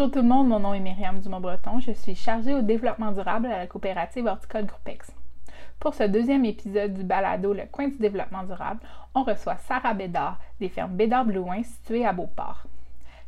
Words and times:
Bonjour 0.00 0.12
tout 0.12 0.22
le 0.22 0.28
monde, 0.28 0.48
mon 0.48 0.60
nom 0.60 0.72
est 0.72 0.80
Myriam 0.80 1.20
Dumont-Breton. 1.20 1.78
Je 1.80 1.92
suis 1.92 2.14
chargée 2.14 2.54
au 2.54 2.62
développement 2.62 3.12
durable 3.12 3.48
à 3.48 3.58
la 3.58 3.66
coopérative 3.66 4.24
horticole 4.24 4.64
Groupex. 4.64 5.12
Pour 5.78 5.92
ce 5.92 6.04
deuxième 6.04 6.46
épisode 6.46 6.94
du 6.94 7.04
balado 7.04 7.52
Le 7.52 7.66
coin 7.70 7.88
du 7.88 7.98
développement 7.98 8.44
durable, 8.44 8.80
on 9.14 9.24
reçoit 9.24 9.58
Sarah 9.58 9.92
Bédard 9.92 10.40
des 10.58 10.70
fermes 10.70 10.96
Bédard-Blouin 10.96 11.62
situées 11.64 12.06
à 12.06 12.14
Beauport. 12.14 12.62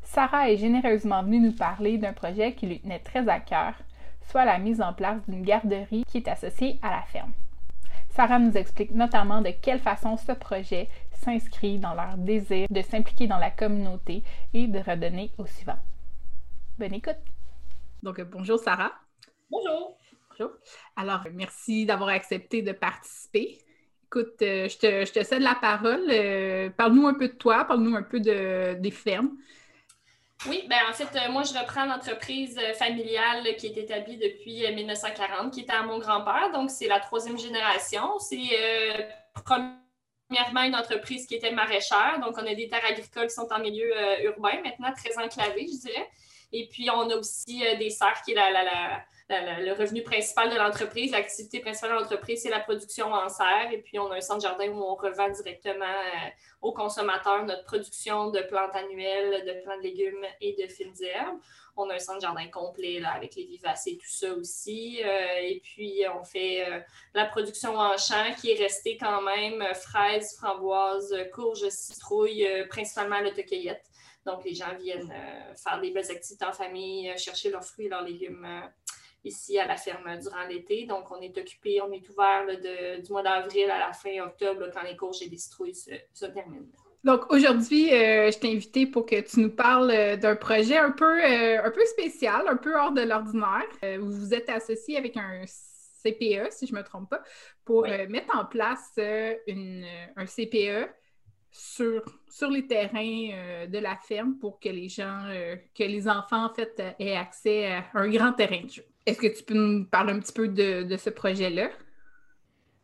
Sarah 0.00 0.50
est 0.50 0.56
généreusement 0.56 1.22
venue 1.22 1.40
nous 1.40 1.52
parler 1.52 1.98
d'un 1.98 2.14
projet 2.14 2.54
qui 2.54 2.66
lui 2.66 2.80
tenait 2.80 3.00
très 3.00 3.28
à 3.28 3.38
cœur, 3.38 3.74
soit 4.30 4.46
la 4.46 4.56
mise 4.56 4.80
en 4.80 4.94
place 4.94 5.20
d'une 5.28 5.42
garderie 5.42 6.04
qui 6.08 6.16
est 6.16 6.28
associée 6.28 6.78
à 6.80 6.88
la 6.88 7.02
ferme. 7.02 7.32
Sarah 8.08 8.38
nous 8.38 8.56
explique 8.56 8.94
notamment 8.94 9.42
de 9.42 9.50
quelle 9.50 9.78
façon 9.78 10.16
ce 10.16 10.32
projet 10.32 10.88
s'inscrit 11.12 11.78
dans 11.78 11.92
leur 11.92 12.16
désir 12.16 12.66
de 12.70 12.80
s'impliquer 12.80 13.26
dans 13.26 13.36
la 13.36 13.50
communauté 13.50 14.22
et 14.54 14.68
de 14.68 14.78
redonner 14.78 15.32
au 15.36 15.44
suivant. 15.44 15.76
Bonne 16.78 16.94
écoute. 16.94 17.16
Donc, 18.02 18.18
euh, 18.18 18.24
bonjour 18.24 18.58
Sarah. 18.58 18.92
Bonjour. 19.50 19.98
Bonjour. 20.30 20.52
Alors, 20.96 21.20
merci 21.34 21.84
d'avoir 21.84 22.08
accepté 22.08 22.62
de 22.62 22.72
participer. 22.72 23.58
Écoute, 24.06 24.40
euh, 24.40 24.68
je, 24.68 24.78
te, 24.78 25.04
je, 25.04 25.12
te, 25.12 25.22
cède 25.22 25.42
la 25.42 25.54
parole. 25.54 26.06
Euh, 26.08 26.70
parle-nous 26.70 27.06
un 27.06 27.14
peu 27.14 27.28
de 27.28 27.34
toi, 27.34 27.64
parle-nous 27.64 27.94
un 27.94 28.02
peu 28.02 28.20
de, 28.20 28.74
des 28.80 28.90
fermes. 28.90 29.36
Oui, 30.48 30.64
ben 30.68 30.78
en 30.88 30.94
fait, 30.94 31.10
moi, 31.30 31.42
je 31.42 31.56
reprends 31.56 31.84
l'entreprise 31.84 32.58
familiale 32.74 33.54
qui 33.58 33.66
est 33.66 33.76
établie 33.76 34.16
depuis 34.16 34.66
1940, 34.74 35.52
qui 35.52 35.60
était 35.60 35.72
à 35.72 35.82
mon 35.82 35.98
grand-père. 35.98 36.50
Donc, 36.52 36.70
c'est 36.70 36.88
la 36.88 37.00
troisième 37.00 37.38
génération. 37.38 38.18
C'est 38.18 38.48
premièrement 39.44 40.62
une 40.62 40.74
entreprise 40.74 41.26
qui 41.26 41.34
était 41.34 41.52
maraîchère. 41.52 42.18
Donc, 42.20 42.38
on 42.38 42.46
a 42.46 42.54
des 42.54 42.66
terres 42.66 42.84
agricoles 42.88 43.28
qui 43.28 43.34
sont 43.34 43.46
en 43.52 43.60
milieu 43.60 43.88
urbain, 44.24 44.60
maintenant 44.64 44.92
très 44.92 45.16
enclavées, 45.22 45.68
je 45.68 45.80
dirais. 45.86 46.08
Et 46.52 46.68
puis, 46.68 46.88
on 46.90 47.08
a 47.10 47.16
aussi 47.16 47.64
des 47.78 47.90
serres 47.90 48.20
qui 48.24 48.32
est 48.32 48.36
le 49.28 49.72
revenu 49.72 50.02
principal 50.02 50.50
de 50.50 50.56
l'entreprise, 50.56 51.12
l'activité 51.12 51.60
principale 51.60 51.90
de 51.90 51.96
l'entreprise, 51.96 52.42
c'est 52.42 52.50
la 52.50 52.60
production 52.60 53.12
en 53.12 53.28
serre. 53.28 53.70
Et 53.72 53.78
puis, 53.78 53.98
on 53.98 54.10
a 54.10 54.16
un 54.16 54.20
centre 54.20 54.42
jardin 54.42 54.68
où 54.68 54.82
on 54.82 54.94
revend 54.94 55.30
directement 55.30 55.84
euh, 55.84 56.28
aux 56.60 56.72
consommateurs 56.72 57.44
notre 57.44 57.64
production 57.64 58.30
de 58.30 58.40
plantes 58.40 58.74
annuelles, 58.74 59.44
de 59.46 59.62
plantes 59.62 59.78
de 59.78 59.84
légumes 59.84 60.26
et 60.40 60.54
de 60.60 60.70
fines 60.70 60.92
d'herbes. 60.92 61.38
On 61.74 61.88
a 61.88 61.94
un 61.94 61.98
centre 61.98 62.20
jardin 62.20 62.46
complet 62.48 63.00
là, 63.00 63.12
avec 63.12 63.34
les 63.34 63.44
vivaces 63.44 63.86
et 63.86 63.96
tout 63.96 64.06
ça 64.06 64.34
aussi. 64.34 65.00
Euh, 65.02 65.38
et 65.40 65.60
puis, 65.64 66.02
on 66.14 66.24
fait 66.24 66.66
euh, 66.68 66.80
la 67.14 67.24
production 67.24 67.76
en 67.76 67.96
champ 67.96 68.34
qui 68.38 68.50
est 68.50 68.62
restée 68.62 68.98
quand 68.98 69.22
même 69.22 69.64
fraises, 69.74 70.36
framboises, 70.36 71.16
courges, 71.32 71.68
citrouilles, 71.70 72.46
principalement 72.68 73.20
l'autocueillette. 73.20 73.84
Donc, 74.24 74.44
les 74.44 74.54
gens 74.54 74.74
viennent 74.78 75.12
faire 75.56 75.80
des 75.80 75.90
belles 75.90 76.10
activités 76.10 76.44
en 76.44 76.52
famille, 76.52 77.12
chercher 77.18 77.50
leurs 77.50 77.64
fruits 77.64 77.86
et 77.86 77.88
leurs 77.88 78.04
légumes 78.04 78.46
ici 79.24 79.58
à 79.58 79.66
la 79.66 79.76
ferme 79.76 80.18
durant 80.18 80.46
l'été. 80.48 80.86
Donc, 80.86 81.10
on 81.10 81.20
est 81.20 81.36
occupé, 81.36 81.80
on 81.80 81.92
est 81.92 82.08
ouvert 82.08 82.46
du 83.00 83.12
mois 83.12 83.22
d'avril 83.22 83.70
à 83.70 83.78
la 83.78 83.92
fin 83.92 84.20
octobre 84.20 84.68
quand 84.72 84.82
les 84.82 84.96
courges 84.96 85.22
et 85.22 85.28
les 85.28 85.38
citrouilles 85.38 85.74
se, 85.74 86.26
terminent. 86.26 86.66
Donc 87.04 87.32
aujourd'hui, 87.32 87.92
euh, 87.92 88.30
je 88.30 88.38
t'ai 88.38 88.52
invité 88.52 88.86
pour 88.86 89.06
que 89.06 89.20
tu 89.20 89.40
nous 89.40 89.50
parles 89.50 89.90
euh, 89.90 90.16
d'un 90.16 90.36
projet 90.36 90.76
un 90.76 90.92
peu, 90.92 91.20
euh, 91.20 91.60
un 91.64 91.70
peu 91.72 91.84
spécial, 91.86 92.46
un 92.46 92.56
peu 92.56 92.76
hors 92.78 92.92
de 92.92 93.02
l'ordinaire. 93.02 93.66
vous 93.98 94.12
vous 94.12 94.34
êtes 94.34 94.48
associé 94.48 94.96
avec 94.98 95.16
un 95.16 95.42
CPE, 96.04 96.50
si 96.50 96.68
je 96.68 96.72
ne 96.72 96.78
me 96.78 96.84
trompe 96.84 97.10
pas, 97.10 97.22
pour 97.64 97.88
mettre 98.08 98.36
en 98.36 98.44
place 98.44 98.92
une, 99.48 99.84
un 100.16 100.26
CPE 100.26 100.88
sur, 101.52 102.02
sur 102.28 102.50
les 102.50 102.66
terrains 102.66 103.66
de 103.68 103.78
la 103.78 103.96
ferme 103.96 104.36
pour 104.38 104.58
que 104.58 104.70
les 104.70 104.88
gens, 104.88 105.26
que 105.74 105.84
les 105.84 106.08
enfants, 106.08 106.46
en 106.46 106.54
fait, 106.54 106.82
aient 106.98 107.16
accès 107.16 107.66
à 107.66 107.84
un 107.94 108.08
grand 108.08 108.32
terrain 108.32 108.62
de 108.62 108.70
jeu. 108.70 108.84
Est-ce 109.04 109.18
que 109.18 109.26
tu 109.26 109.42
peux 109.42 109.54
nous 109.54 109.84
parler 109.84 110.12
un 110.12 110.20
petit 110.20 110.32
peu 110.32 110.48
de, 110.48 110.96
ce 110.96 111.10
projet-là? 111.10 111.70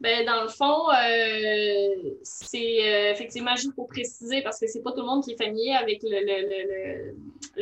Ben, 0.00 0.24
dans 0.24 0.42
le 0.42 0.48
fond, 0.48 0.88
euh, 0.90 2.14
c'est 2.22 2.82
euh, 2.82 3.12
effectivement 3.12 3.56
juste 3.56 3.74
pour 3.74 3.88
préciser, 3.88 4.42
parce 4.42 4.60
que 4.60 4.68
c'est 4.68 4.82
pas 4.82 4.92
tout 4.92 5.00
le 5.00 5.06
monde 5.06 5.24
qui 5.24 5.32
est 5.32 5.36
familier 5.36 5.72
avec 5.72 6.00
le, 6.04 7.14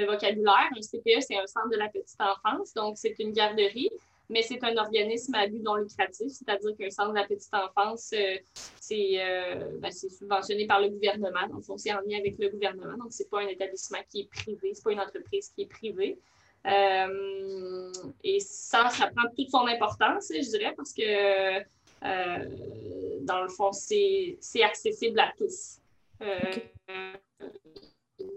vocabulaire. 0.06 0.68
Un 0.76 0.80
CPE, 0.80 1.20
c'est 1.20 1.36
un 1.36 1.46
centre 1.46 1.70
de 1.70 1.76
la 1.76 1.88
petite 1.88 2.20
enfance, 2.20 2.74
donc 2.74 2.98
c'est 2.98 3.14
une 3.18 3.32
garderie, 3.32 3.90
mais 4.28 4.42
c'est 4.42 4.62
un 4.64 4.76
organisme 4.76 5.34
à 5.34 5.46
but 5.46 5.62
non 5.62 5.76
lucratif, 5.76 6.32
c'est-à-dire 6.32 6.76
qu'un 6.76 6.90
centre 6.90 7.10
de 7.10 7.16
la 7.16 7.26
petite 7.26 7.52
enfance, 7.52 8.12
euh, 8.12 9.78
ben, 9.78 9.90
c'est 9.90 10.08
subventionné 10.08 10.66
par 10.66 10.80
le 10.80 10.88
gouvernement, 10.88 11.46
donc 11.48 11.62
c'est 11.78 11.92
en 11.92 12.00
lien 12.00 12.18
avec 12.18 12.36
le 12.38 12.48
gouvernement, 12.48 12.96
donc 12.96 13.08
c'est 13.10 13.30
pas 13.30 13.40
un 13.40 13.48
établissement 13.48 13.98
qui 14.10 14.22
est 14.22 14.28
privé, 14.30 14.72
c'est 14.74 14.84
pas 14.84 14.92
une 14.92 15.00
entreprise 15.00 15.48
qui 15.54 15.62
est 15.62 15.66
privée. 15.66 16.18
Euh, 16.66 17.92
et 18.24 18.40
ça, 18.40 18.88
ça 18.90 19.08
prend 19.14 19.28
toute 19.36 19.50
son 19.50 19.66
importance, 19.66 20.32
je 20.34 20.50
dirais, 20.50 20.74
parce 20.76 20.92
que 20.92 21.62
euh, 22.04 22.44
dans 23.20 23.42
le 23.42 23.48
fond, 23.48 23.72
c'est 23.72 24.38
accessible 24.62 25.20
à 25.20 25.32
tous. 25.36 25.78
Euh, 26.22 26.38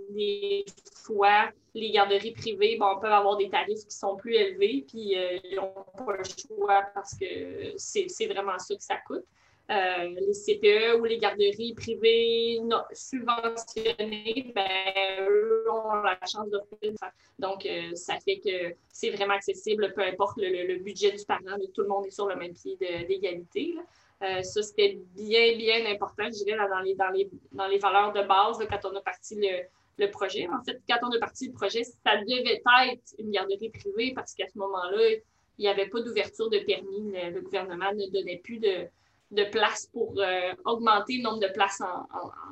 des 0.10 0.66
fois, 0.96 1.50
les 1.74 1.92
garderies 1.92 2.32
privées 2.32 2.78
bon, 2.78 3.00
peuvent 3.00 3.12
avoir 3.12 3.38
des 3.38 3.50
tarifs 3.50 3.86
qui 3.88 3.96
sont 3.96 4.16
plus 4.16 4.36
élevés, 4.36 4.86
puis 4.88 5.16
ils 5.16 5.56
n'ont 5.56 5.86
pas 6.06 6.18
le 6.18 6.24
choix 6.24 6.84
parce 6.94 7.18
que 7.18 7.74
c'est 7.78 8.28
vraiment 8.28 8.58
ça 8.60 8.76
que 8.76 8.84
ça 8.84 8.98
coûte. 8.98 9.26
Euh, 9.70 10.16
les 10.20 10.34
CPE 10.34 11.00
ou 11.00 11.06
les 11.06 11.20
garderies 11.20 11.76
privées 11.76 12.60
subventionnées, 12.92 14.52
ben, 14.56 15.28
eux 15.30 15.66
ont 15.72 15.94
la 16.02 16.18
chance 16.26 16.50
d'offrir 16.50 16.94
Donc, 17.38 17.68
euh, 17.68 17.94
ça 17.94 18.18
fait 18.20 18.40
que 18.40 18.76
c'est 18.92 19.12
vraiment 19.12 19.36
accessible, 19.36 19.94
peu 19.94 20.02
importe 20.02 20.38
le, 20.38 20.80
budget 20.80 21.12
du 21.12 21.24
parent, 21.24 21.56
tout 21.76 21.82
le 21.82 21.88
monde 21.88 22.08
est 22.08 22.12
sur 22.12 22.28
le 22.28 22.36
même 22.36 22.54
pied 22.54 22.78
d'égalité. 22.78 23.76
Euh, 24.24 24.42
ça, 24.42 24.64
c'était 24.64 24.98
bien, 25.16 25.56
bien 25.56 25.86
important, 25.86 26.26
je 26.26 26.44
dirais, 26.44 26.68
dans, 26.68 26.80
les, 26.80 26.96
dans, 26.96 27.10
les, 27.10 27.30
dans 27.52 27.68
les 27.68 27.78
valeurs 27.78 28.12
de 28.12 28.24
base 28.24 28.58
quand 28.68 28.90
on 28.92 28.96
a 28.96 29.02
parti 29.02 29.36
le, 29.36 29.66
le 30.00 30.10
projet. 30.10 30.48
En 30.48 30.64
fait, 30.64 30.82
quand 30.90 30.98
on 31.04 31.16
a 31.16 31.20
parti 31.20 31.46
le 31.48 31.54
projet, 31.54 31.84
ça 31.84 32.18
devait 32.18 32.56
être 32.56 33.14
une 33.20 33.30
garderie 33.30 33.70
privée 33.70 34.14
parce 34.16 34.34
qu'à 34.34 34.48
ce 34.52 34.58
moment-là, 34.58 35.12
il 35.60 35.62
n'y 35.62 35.68
avait 35.68 35.90
pas 35.90 36.02
d'ouverture 36.02 36.50
de 36.50 36.58
permis. 36.58 37.12
le, 37.12 37.40
gouvernement 37.42 37.94
ne 37.94 38.08
donnait 38.08 38.38
plus 38.44 38.58
de, 38.58 38.88
de 39.32 39.44
place 39.46 39.88
pour 39.88 40.14
euh, 40.18 40.54
augmenter 40.66 41.18
le 41.18 41.24
nombre 41.24 41.40
de 41.40 41.48
places 41.48 41.82
en, 41.82 42.08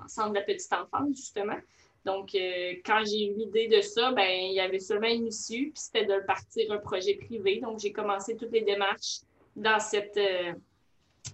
centre 0.08 0.30
de 0.30 0.36
la 0.36 0.42
petite 0.42 0.72
enfance, 0.74 1.16
justement. 1.16 1.58
Donc, 2.06 2.36
euh, 2.36 2.74
quand 2.86 3.04
j'ai 3.06 3.28
eu 3.28 3.34
l'idée 3.34 3.68
de 3.68 3.82
ça, 3.82 4.12
ben, 4.12 4.30
il 4.30 4.54
y 4.54 4.60
avait 4.60 4.80
seulement 4.80 5.08
une 5.08 5.28
issue, 5.28 5.72
puis 5.72 5.82
c'était 5.82 6.06
de 6.06 6.20
partir 6.26 6.72
un 6.72 6.78
projet 6.78 7.16
privé. 7.16 7.60
Donc, 7.60 7.80
j'ai 7.80 7.92
commencé 7.92 8.36
toutes 8.38 8.52
les 8.52 8.62
démarches 8.62 9.22
dans 9.56 9.80
cette, 9.80 10.18
euh, 10.18 10.54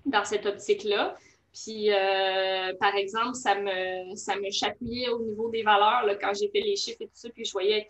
dans 0.06 0.24
cette 0.24 0.46
optique-là. 0.46 1.16
Puis, 1.54 1.90
par 2.80 2.96
exemple, 2.96 3.36
ça 3.36 3.54
me, 3.54 4.16
ça 4.16 4.36
me 4.38 4.50
chapouillait 4.50 5.10
au 5.10 5.20
niveau 5.20 5.50
des 5.50 5.62
valeurs 5.62 6.04
là, 6.04 6.16
quand 6.16 6.34
j'ai 6.34 6.48
fait 6.48 6.62
les 6.62 6.76
chiffres 6.76 7.04
et 7.04 7.06
tout 7.06 7.12
ça, 7.14 7.30
puis 7.30 7.46
je 7.46 7.52
voyais 7.52 7.88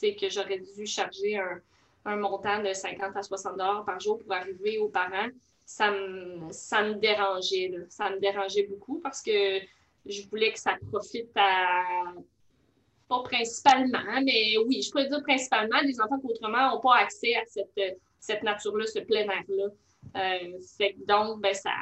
que 0.00 0.30
j'aurais 0.30 0.60
dû 0.60 0.86
charger 0.86 1.36
un, 1.36 1.60
un, 2.06 2.16
montant 2.16 2.62
de 2.62 2.72
50 2.72 3.14
à 3.14 3.22
60 3.22 3.58
dollars 3.58 3.84
par 3.84 4.00
jour 4.00 4.18
pour 4.18 4.32
arriver 4.32 4.78
aux 4.78 4.88
parents 4.88 5.28
ça 5.68 5.90
me, 5.90 6.50
ça 6.50 6.82
me 6.82 6.94
dérangeait. 6.94 7.70
Ça 7.90 8.08
me 8.08 8.18
dérangeait 8.18 8.66
beaucoup 8.66 9.00
parce 9.00 9.20
que 9.20 9.60
je 10.06 10.26
voulais 10.30 10.50
que 10.50 10.58
ça 10.58 10.76
profite 10.90 11.30
à. 11.36 11.84
Pas 13.06 13.22
principalement, 13.22 14.20
mais 14.22 14.56
oui, 14.66 14.82
je 14.82 14.90
pourrais 14.90 15.08
dire 15.08 15.22
principalement 15.22 15.82
des 15.82 16.00
enfants 16.00 16.18
qui 16.18 16.26
autrement 16.26 16.70
n'ont 16.70 16.80
pas 16.80 16.96
accès 16.96 17.34
à 17.36 17.44
cette, 17.46 17.98
cette 18.18 18.42
nature-là, 18.42 18.86
ce 18.86 19.00
plein 19.00 19.26
air-là. 19.28 19.66
Euh, 20.16 20.94
donc, 21.06 21.40
ben, 21.40 21.54
ça, 21.54 21.72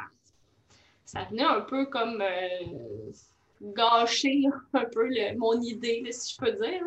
ça 1.04 1.24
venait 1.30 1.44
un 1.44 1.62
peu 1.62 1.86
comme 1.86 2.20
euh, 2.20 3.10
gâcher 3.60 4.42
un 4.72 4.84
peu 4.84 5.08
mon 5.36 5.60
idée, 5.60 6.04
si 6.10 6.34
je 6.34 6.38
peux 6.38 6.52
dire. 6.52 6.82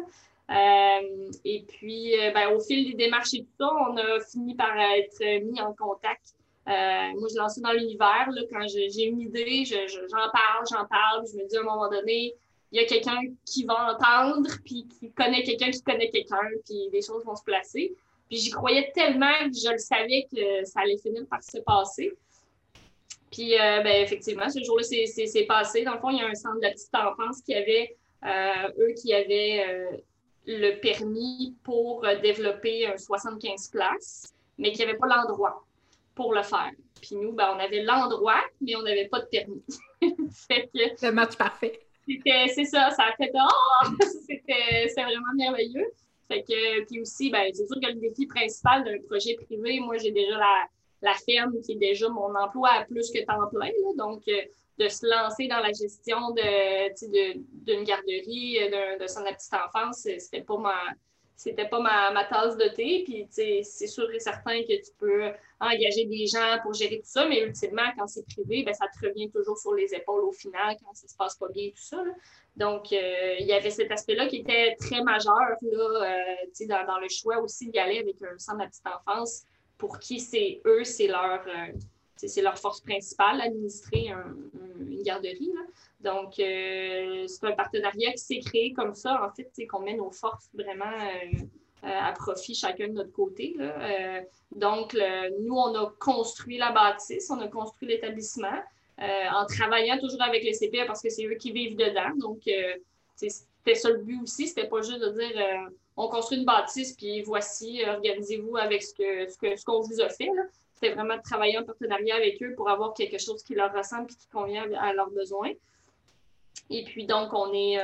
Euh, 0.49 1.31
et 1.43 1.63
puis, 1.67 2.13
ben, 2.33 2.49
au 2.53 2.59
fil 2.61 2.91
des 2.91 3.05
démarches 3.05 3.33
et 3.33 3.43
tout 3.43 3.51
ça, 3.57 3.69
on 3.89 3.97
a 3.97 4.19
fini 4.21 4.55
par 4.55 4.77
être 4.77 5.43
mis 5.43 5.59
en 5.61 5.73
contact 5.73 6.33
moi, 6.69 7.27
je 7.29 7.35
ça 7.35 7.61
dans 7.61 7.71
l'univers. 7.71 8.29
Quand 8.51 8.65
j'ai 8.67 9.03
une 9.05 9.21
idée, 9.21 9.65
j'en 9.65 10.29
parle, 10.31 10.65
j'en 10.69 10.85
parle. 10.85 11.25
Je 11.31 11.37
me 11.37 11.47
dis 11.47 11.57
à 11.57 11.61
un 11.61 11.63
moment 11.63 11.89
donné, 11.89 12.35
il 12.71 12.79
y 12.79 12.83
a 12.83 12.87
quelqu'un 12.87 13.19
qui 13.45 13.65
va 13.65 13.93
entendre, 13.93 14.49
puis 14.63 14.87
qui 14.87 15.11
connaît 15.11 15.43
quelqu'un 15.43 15.71
qui 15.71 15.81
connaît 15.81 16.09
quelqu'un, 16.09 16.37
puis 16.65 16.89
des 16.91 17.01
choses 17.01 17.23
vont 17.25 17.35
se 17.35 17.43
placer. 17.43 17.95
Puis 18.29 18.37
j'y 18.37 18.51
croyais 18.51 18.91
tellement 18.93 19.33
que 19.45 19.55
je 19.55 19.71
le 19.71 19.79
savais 19.79 20.27
que 20.31 20.63
ça 20.65 20.81
allait 20.81 20.99
finir 20.99 21.25
par 21.27 21.41
se 21.41 21.57
passer. 21.59 22.13
Puis, 23.31 23.55
euh, 23.55 23.81
ben, 23.81 24.03
effectivement, 24.03 24.49
ce 24.49 24.63
jour-là, 24.63 24.83
c'est 24.83 25.45
passé. 25.45 25.83
Dans 25.83 25.93
le 25.93 25.99
fond, 25.99 26.09
il 26.09 26.17
y 26.17 26.21
a 26.21 26.27
un 26.27 26.35
centre 26.35 26.57
de 26.57 26.61
la 26.61 26.71
petite 26.71 26.93
enfance 26.95 27.41
qui 27.41 27.53
avait, 27.53 27.95
euh, 28.25 28.69
eux, 28.79 28.93
qui 28.93 29.13
avaient 29.13 29.99
le 30.45 30.79
permis 30.79 31.55
pour 31.63 32.05
développer 32.21 32.87
un 32.87 32.97
75 32.97 33.69
places, 33.69 34.33
mais 34.57 34.71
qui 34.71 34.79
n'avaient 34.79 34.97
pas 34.97 35.07
l'endroit 35.07 35.63
pour 36.19 36.33
le 36.33 36.43
faire. 36.43 36.71
Puis 37.01 37.15
nous, 37.15 37.31
ben, 37.31 37.53
on 37.55 37.59
avait 37.59 37.81
l'endroit, 37.81 38.41
mais 38.59 38.75
on 38.75 38.81
n'avait 38.81 39.07
pas 39.07 39.21
de 39.21 39.27
permis. 39.27 39.63
fait 40.49 40.69
que, 40.73 41.05
le 41.05 41.11
match 41.13 41.37
parfait. 41.37 41.79
C'est 42.25 42.65
ça, 42.65 42.89
ça 42.91 43.03
a 43.03 43.15
fait 43.15 43.31
oh! 43.35 43.87
c'était 44.27 44.91
vraiment 45.01 45.33
merveilleux. 45.37 45.87
Fait 46.27 46.43
que, 46.43 46.85
puis 46.85 46.99
aussi, 46.99 47.29
ben, 47.29 47.49
c'est 47.53 47.65
sûr 47.67 47.79
que 47.81 47.87
le 47.87 48.01
défi 48.01 48.27
principal 48.27 48.83
d'un 48.83 49.01
projet 49.07 49.35
privé, 49.35 49.79
moi, 49.79 49.97
j'ai 49.97 50.11
déjà 50.11 50.37
la, 50.37 50.65
la, 51.01 51.13
ferme 51.13 51.53
qui 51.61 51.71
est 51.71 51.75
déjà 51.75 52.09
mon 52.09 52.35
emploi 52.35 52.69
à 52.69 52.83
plus 52.83 53.09
que 53.11 53.23
temps 53.23 53.47
plein. 53.49 53.67
Là, 53.67 53.93
donc, 53.97 54.23
euh, 54.27 54.41
de 54.77 54.89
se 54.89 55.05
lancer 55.07 55.47
dans 55.47 55.59
la 55.59 55.71
gestion 55.71 56.31
de, 56.31 57.65
d'une 57.65 57.83
garderie, 57.85 58.59
d'un, 58.69 58.97
de 58.97 59.05
de 59.05 59.33
petite 59.35 59.53
enfance, 59.53 60.01
c'était 60.01 60.41
pas 60.41 60.57
ma, 60.57 60.75
c'était 61.39 61.69
pas 61.69 61.79
ma, 61.79 62.11
ma, 62.11 62.25
tasse 62.25 62.57
de 62.57 62.67
thé. 62.67 63.03
Puis, 63.05 63.25
c'est 63.29 63.87
sûr 63.87 64.11
et 64.11 64.19
certain 64.19 64.61
que 64.61 64.75
tu 64.75 64.91
peux 64.97 65.31
engager 65.61 66.03
des 66.03 66.27
gens 66.27 66.57
pour 66.61 66.73
gérer 66.73 66.97
tout 66.97 67.09
ça, 67.09 67.25
mais 67.27 67.39
ultimement, 67.41 67.89
quand 67.97 68.07
c'est 68.07 68.25
privé, 68.25 68.63
ben, 68.63 68.73
ça 68.73 68.87
te 68.87 69.07
revient 69.07 69.31
toujours 69.31 69.57
sur 69.57 69.73
les 69.73 69.95
épaules 69.95 70.25
au 70.25 70.33
final, 70.33 70.75
quand 70.83 70.93
ça 70.93 71.07
se 71.07 71.15
passe 71.15 71.37
pas 71.37 71.47
bien, 71.47 71.69
tout 71.69 71.81
ça. 71.81 72.03
Donc, 72.57 72.91
euh, 72.91 73.35
il 73.39 73.47
y 73.47 73.53
avait 73.53 73.69
cet 73.69 73.89
aspect-là 73.89 74.27
qui 74.27 74.37
était 74.37 74.75
très 74.81 75.01
majeur 75.01 75.33
là, 75.61 75.61
euh, 75.61 76.65
dans, 76.67 76.85
dans, 76.85 76.99
le 76.99 77.07
choix 77.07 77.37
aussi 77.37 77.69
d'y 77.69 77.79
aller 77.79 77.99
avec 77.99 78.21
un 78.21 78.37
centre 78.37 78.57
de 78.57 78.63
la 78.63 78.67
petite 78.67 78.87
enfance 78.87 79.45
pour 79.77 79.97
qui 79.99 80.19
c'est 80.19 80.61
eux, 80.65 80.83
c'est 80.83 81.07
leur, 81.07 81.41
euh, 81.47 81.71
c'est 82.27 82.41
leur 82.41 82.57
force 82.57 82.81
principale, 82.81 83.41
administrer 83.41 84.11
une 84.79 85.03
garderie. 85.03 85.51
Donc, 86.01 86.33
c'est 86.35 87.43
un 87.43 87.51
partenariat 87.53 88.11
qui 88.11 88.19
s'est 88.19 88.39
créé 88.39 88.73
comme 88.73 88.93
ça, 88.93 89.23
en 89.25 89.33
fait, 89.33 89.51
qu'on 89.67 89.79
met 89.79 89.95
nos 89.95 90.11
forces 90.11 90.49
vraiment 90.53 90.97
à 91.83 92.11
profit 92.13 92.55
chacun 92.55 92.89
de 92.89 92.93
notre 92.93 93.11
côté. 93.11 93.55
donc, 94.55 94.97
nous, 95.39 95.55
on 95.55 95.75
a 95.75 95.93
construit 95.99 96.57
la 96.57 96.71
bâtisse, 96.71 97.29
on 97.29 97.39
a 97.39 97.47
construit 97.47 97.87
l'établissement. 97.87 98.59
Euh, 99.01 99.29
en 99.33 99.45
travaillant 99.45 99.97
toujours 99.97 100.21
avec 100.21 100.43
les 100.43 100.51
CPA 100.51 100.85
parce 100.85 101.01
que 101.01 101.09
c'est 101.09 101.25
eux 101.25 101.35
qui 101.35 101.51
vivent 101.51 101.77
dedans. 101.77 102.13
Donc, 102.17 102.41
euh, 102.47 102.75
c'était 103.15 103.75
ça 103.75 103.89
le 103.89 103.99
but 103.99 104.21
aussi. 104.21 104.47
C'était 104.47 104.67
pas 104.67 104.81
juste 104.81 104.99
de 104.99 105.09
dire 105.09 105.31
euh, 105.37 105.69
on 105.95 106.09
construit 106.09 106.39
une 106.39 106.45
bâtisse, 106.45 106.93
puis 106.93 107.21
voici, 107.21 107.81
organisez-vous 107.85 108.57
avec 108.57 108.83
ce 108.83 108.93
qu'on 108.93 109.31
ce 109.31 109.37
que, 109.37 109.55
ce 109.55 109.63
qu'on 109.63 109.81
vous 109.81 110.01
a 110.01 110.09
fait. 110.09 110.29
C'était 110.79 110.93
vraiment 110.93 111.17
de 111.17 111.21
travailler 111.21 111.57
en 111.57 111.63
partenariat 111.63 112.15
avec 112.15 112.41
eux 112.41 112.53
pour 112.55 112.69
avoir 112.69 112.93
quelque 112.93 113.17
chose 113.17 113.43
qui 113.43 113.55
leur 113.55 113.73
ressemble 113.73 114.11
et 114.11 114.15
qui 114.15 114.27
convient 114.27 114.71
à 114.73 114.93
leurs 114.93 115.09
besoins. 115.09 115.51
Et 116.69 116.83
puis, 116.83 117.05
donc, 117.05 117.33
on 117.33 117.51
est, 117.53 117.77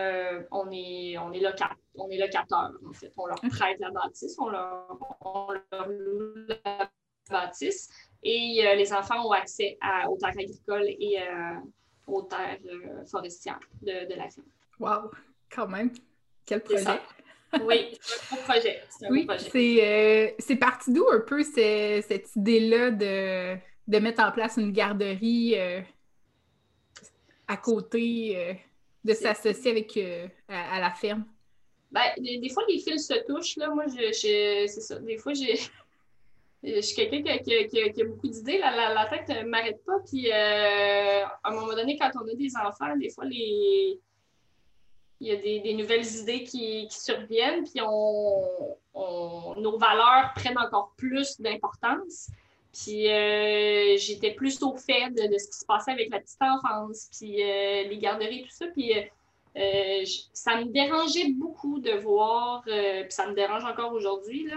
on 0.52 0.72
est, 0.72 1.18
on 1.18 1.32
est, 1.34 1.42
on 1.98 2.10
est 2.10 2.18
locateur, 2.18 2.72
en 2.88 2.94
fait. 2.94 3.12
On 3.18 3.26
leur 3.26 3.40
prête 3.42 3.80
la 3.80 3.92
bâtisse, 3.92 4.38
on 4.40 4.50
leur, 4.50 4.98
on 5.22 5.52
leur 5.72 5.90
loue 5.90 6.46
la 6.48 6.90
bâtisse. 7.30 7.90
Et 8.24 8.66
euh, 8.66 8.76
les 8.76 8.92
enfants 8.92 9.28
ont 9.28 9.32
accès 9.32 9.78
aux 10.10 10.18
terres 10.18 10.30
agricoles 10.30 10.88
et 10.88 11.22
euh, 11.22 11.56
aux 12.08 12.24
terres 12.24 12.58
euh, 12.66 13.06
forestières 13.06 13.60
de, 13.82 14.10
de, 14.10 14.16
la 14.16 14.30
ferme. 14.30 14.48
Wow! 14.80 15.12
Quand 15.50 15.68
même! 15.68 15.92
Quel 16.46 16.62
projet! 16.62 17.00
Oui, 17.64 17.98
c'est 18.02 18.34
un 18.34 18.36
beau 18.36 18.42
projet. 18.44 18.82
oui, 19.10 19.28
c'est 20.40 20.56
parti 20.56 20.92
d'où 20.92 21.08
un 21.10 21.20
peu 21.20 21.44
cette 21.44 22.36
idée-là 22.36 22.92
de, 22.92 23.56
de, 23.88 24.00
mettre 24.00 24.24
en 24.24 24.32
place 24.32 24.58
une 24.58 24.72
garderie 24.72 25.56
à 27.48 27.58
côté, 27.58 28.58
de 29.04 29.14
s'associer 29.14 29.72
avec 29.72 30.00
à, 30.50 30.80
la 30.80 30.92
ferme? 30.92 31.26
Ben, 31.92 32.02
des, 32.18 32.50
fois, 32.50 32.64
les 32.68 32.80
fils 32.80 33.08
se 33.08 33.26
touchent. 33.26 33.56
Là. 33.58 33.70
Moi, 33.70 33.86
je, 33.88 34.12
c'est 34.12 34.68
ça. 34.68 35.00
Des 35.00 35.18
fois, 35.18 35.34
j'ai 35.34 35.56
je 36.66 36.82
suis 36.82 36.96
quelqu'un 36.96 37.38
qui, 37.38 38.02
a 38.02 38.06
beaucoup 38.06 38.28
d'idées. 38.28 38.58
La, 38.58 38.94
la, 38.94 39.06
tête 39.06 39.30
ne 39.30 39.48
m'arrête 39.48 39.84
pas. 39.86 40.00
Puis, 40.10 40.32
euh, 40.32 41.24
à 41.26 41.40
un 41.44 41.52
moment 41.52 41.74
donné, 41.74 41.98
quand 41.98 42.12
on 42.16 42.28
a 42.28 42.34
des 42.34 42.52
enfants, 42.56 42.96
des 42.98 43.10
fois, 43.10 43.26
les... 43.26 44.00
il 45.22 45.28
y 45.28 45.32
a 45.32 45.36
des, 45.36 45.74
nouvelles 45.74 46.06
idées 46.18 46.44
qui, 46.44 46.88
surviennent. 46.90 47.64
Puis, 47.64 47.82
on, 47.82 49.56
nos 49.58 49.78
valeurs 49.78 50.32
prennent 50.36 50.58
encore 50.58 50.94
plus 50.98 51.40
d'importance. 51.40 52.30
Puis, 52.74 53.10
euh, 53.10 53.96
j'étais 53.98 54.34
plus 54.34 54.62
au 54.62 54.76
fait 54.76 55.10
de, 55.12 55.38
ce 55.38 55.48
qui 55.48 55.58
se 55.60 55.66
passait 55.66 55.92
avec 55.92 56.10
la 56.12 56.20
petite 56.20 56.42
enfance, 56.42 57.10
puis 57.18 57.42
euh, 57.42 57.84
les 57.84 57.98
garderies, 57.98 58.44
tout 58.44 58.50
ça. 58.50 58.68
Puis, 58.68 58.92
euh, 59.58 60.04
ça 60.34 60.58
me 60.60 60.66
dérangeait 60.66 61.32
beaucoup 61.32 61.80
de 61.80 61.92
voir, 61.92 62.64
puis 62.64 63.06
ça 63.10 63.28
me 63.28 63.34
dérange 63.34 63.64
encore 63.64 63.94
aujourd'hui, 63.94 64.50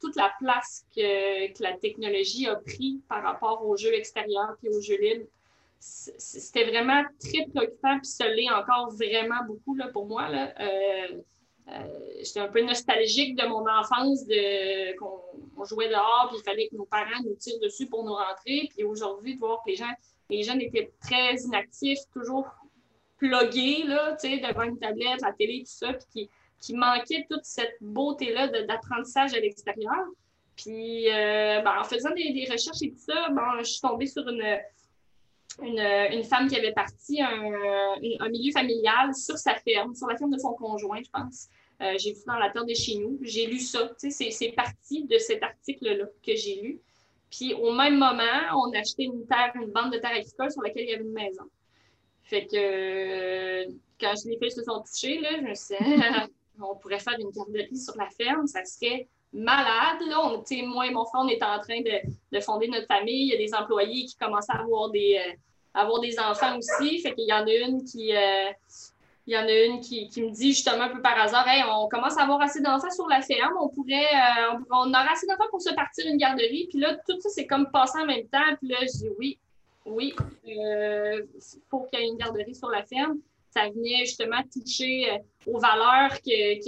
toute 0.00 0.16
la 0.16 0.32
place 0.40 0.84
que, 0.96 1.52
que, 1.52 1.62
la 1.62 1.74
technologie 1.74 2.48
a 2.48 2.56
pris 2.56 3.00
par 3.08 3.22
rapport 3.22 3.64
aux 3.64 3.76
jeux 3.76 3.94
extérieurs 3.94 4.56
et 4.64 4.68
aux 4.70 4.80
jeux 4.80 4.98
libres. 5.00 5.26
C'était 5.80 6.64
vraiment 6.64 7.02
très 7.18 7.46
préoccupant, 7.46 7.98
puis 7.98 8.06
ça 8.06 8.28
l'est 8.28 8.50
encore 8.50 8.92
vraiment 8.92 9.42
beaucoup 9.46 9.74
là, 9.74 9.88
pour 9.88 10.06
moi. 10.06 10.28
Là. 10.28 10.52
J'étais 12.22 12.40
un 12.40 12.48
peu 12.48 12.62
nostalgique 12.62 13.36
de 13.36 13.46
mon 13.46 13.64
enfance, 13.66 14.26
de, 14.26 14.96
qu'on 14.98 15.64
jouait 15.64 15.88
dehors, 15.88 16.28
puis 16.28 16.38
il 16.38 16.44
fallait 16.44 16.68
que 16.68 16.76
nos 16.76 16.84
parents 16.84 17.22
nous 17.24 17.34
tirent 17.36 17.60
dessus 17.60 17.86
pour 17.86 18.04
nous 18.04 18.12
rentrer. 18.12 18.68
Puis 18.74 18.84
aujourd'hui, 18.84 19.34
de 19.34 19.40
voir 19.40 19.62
que 19.64 19.70
les 19.70 19.76
gens, 19.76 19.92
les 20.28 20.42
jeunes 20.42 20.60
étaient 20.60 20.92
très 21.00 21.36
inactifs, 21.36 22.00
toujours 22.12 22.46
plugué 23.16 23.84
là, 23.84 24.16
devant 24.22 24.62
une 24.62 24.78
tablette, 24.78 25.20
la 25.22 25.32
télé, 25.32 25.60
tout 25.60 25.72
ça, 25.72 25.92
puis 25.92 26.06
qui, 26.12 26.30
qui 26.60 26.74
manquait 26.74 27.26
toute 27.30 27.44
cette 27.44 27.76
beauté-là 27.80 28.48
d'apprentissage 28.64 29.34
à 29.34 29.40
l'extérieur. 29.40 30.04
Puis 30.56 31.10
euh, 31.10 31.62
ben, 31.62 31.80
en 31.80 31.84
faisant 31.84 32.10
des, 32.10 32.46
recherches 32.50 32.82
et 32.82 32.90
tout 32.90 32.98
ça, 32.98 33.28
ben, 33.30 33.58
je 33.60 33.64
suis 33.64 33.80
tombée 33.80 34.06
sur 34.06 34.28
une, 34.28 34.58
une, 35.62 36.24
femme 36.24 36.48
qui 36.48 36.56
avait 36.56 36.72
parti 36.72 37.20
un, 37.20 37.52
un, 38.20 38.28
milieu 38.28 38.52
familial 38.52 39.14
sur 39.14 39.36
sa 39.38 39.54
ferme, 39.56 39.94
sur 39.94 40.06
la 40.06 40.16
ferme 40.16 40.30
de 40.30 40.38
son 40.38 40.54
conjoint, 40.54 41.00
je 41.02 41.10
pense. 41.10 41.48
Euh, 41.82 41.94
j'ai 41.98 42.12
vu 42.12 42.20
dans 42.26 42.36
la 42.36 42.50
terre 42.50 42.66
de 42.66 42.74
chez 42.74 42.96
nous. 42.96 43.18
J'ai 43.22 43.46
lu 43.46 43.58
ça. 43.58 43.90
C'est 43.96 44.52
parti 44.52 45.04
de 45.04 45.18
cet 45.18 45.42
article-là 45.42 46.06
que 46.24 46.34
j'ai 46.34 46.60
lu. 46.60 46.80
Puis 47.30 47.54
au 47.54 47.72
même 47.72 47.96
moment, 47.96 48.22
on 48.56 48.72
a 48.74 48.80
acheté 48.80 49.04
une 49.04 49.26
terre, 49.26 49.52
une 49.54 49.70
bande 49.70 49.92
de 49.92 49.98
terre 49.98 50.10
agricole 50.10 50.50
sur 50.50 50.62
laquelle 50.62 50.84
il 50.84 50.90
y 50.90 50.94
avait 50.94 51.04
une 51.04 51.12
maison. 51.12 51.44
Fait 52.24 52.46
que 52.46 53.66
quand 54.00 54.14
les 54.26 54.36
filles 54.38 54.50
se 54.50 54.62
sont 54.62 54.82
touchées, 54.82 55.20
là, 55.20 55.30
je 55.48 55.54
suis 55.54 55.76
dit, 55.78 56.00
on 56.60 56.76
pourrait 56.76 56.98
faire 56.98 57.16
une 57.18 57.30
garderie 57.30 57.76
sur 57.76 57.96
la 57.96 58.08
ferme, 58.10 58.46
ça 58.46 58.64
serait 58.64 59.08
malade. 59.32 60.02
Là, 60.06 60.20
on, 60.22 60.44
moi 60.66 60.86
et 60.86 60.90
mon 60.90 61.06
frère, 61.06 61.22
on 61.22 61.28
est 61.28 61.42
en 61.42 61.58
train 61.60 61.80
de, 61.80 62.40
fonder 62.40 62.68
notre 62.68 62.86
famille. 62.86 63.28
Il 63.28 63.28
y 63.28 63.34
a 63.34 63.38
des 63.38 63.54
employés 63.54 64.04
qui 64.04 64.16
commencent 64.16 64.50
à 64.50 64.60
avoir 64.60 64.90
des, 64.90 65.18
euh, 65.18 65.32
avoir 65.74 66.00
des 66.00 66.18
enfants 66.18 66.56
aussi. 66.58 67.00
Fait 67.00 67.14
qu'il 67.14 67.28
y 67.28 67.32
en 67.32 67.46
a 67.46 67.54
une 67.54 67.84
qui. 67.84 68.14
Euh, 68.14 68.50
il 69.30 69.34
y 69.34 69.38
en 69.38 69.46
a 69.46 69.64
une 69.64 69.80
qui, 69.80 70.10
me 70.16 70.30
dit 70.30 70.52
justement 70.52 70.84
un 70.84 70.88
peu 70.88 71.00
par 71.00 71.16
hasard 71.20 71.46
Hey, 71.46 71.62
on 71.68 71.88
commence 71.88 72.18
à 72.18 72.22
avoir 72.22 72.40
assez 72.40 72.60
d'enfants 72.60 72.90
sur 72.90 73.06
la 73.06 73.20
ferme, 73.20 73.54
on 73.60 73.68
pourrait, 73.68 73.94
euh, 73.94 74.58
on, 74.72 74.88
aurait 74.90 75.12
assez 75.12 75.26
d'enfants 75.26 75.48
pour 75.50 75.62
se 75.62 75.72
partir 75.72 76.04
une 76.06 76.16
garderie. 76.16 76.66
Puis 76.68 76.80
là, 76.80 76.96
tout 77.06 77.20
ça, 77.20 77.28
c'est 77.28 77.46
comme 77.46 77.70
passé 77.70 78.00
en 78.00 78.06
même 78.06 78.26
temps. 78.26 78.56
Puis 78.58 78.68
là, 78.68 78.78
je 78.80 78.98
dis 78.98 79.08
oui, 79.18 79.38
oui, 79.86 80.14
euh, 80.48 81.22
pour 81.68 81.88
qu'il 81.88 82.00
y 82.00 82.02
ait 82.02 82.08
une 82.08 82.16
garderie 82.16 82.54
sur 82.54 82.70
la 82.70 82.84
ferme. 82.84 83.18
Ça 83.50 83.68
venait 83.68 84.00
justement 84.00 84.42
toucher 84.52 85.12
euh, 85.12 85.18
aux 85.52 85.60
valeurs 85.60 86.12
que, 86.22 86.64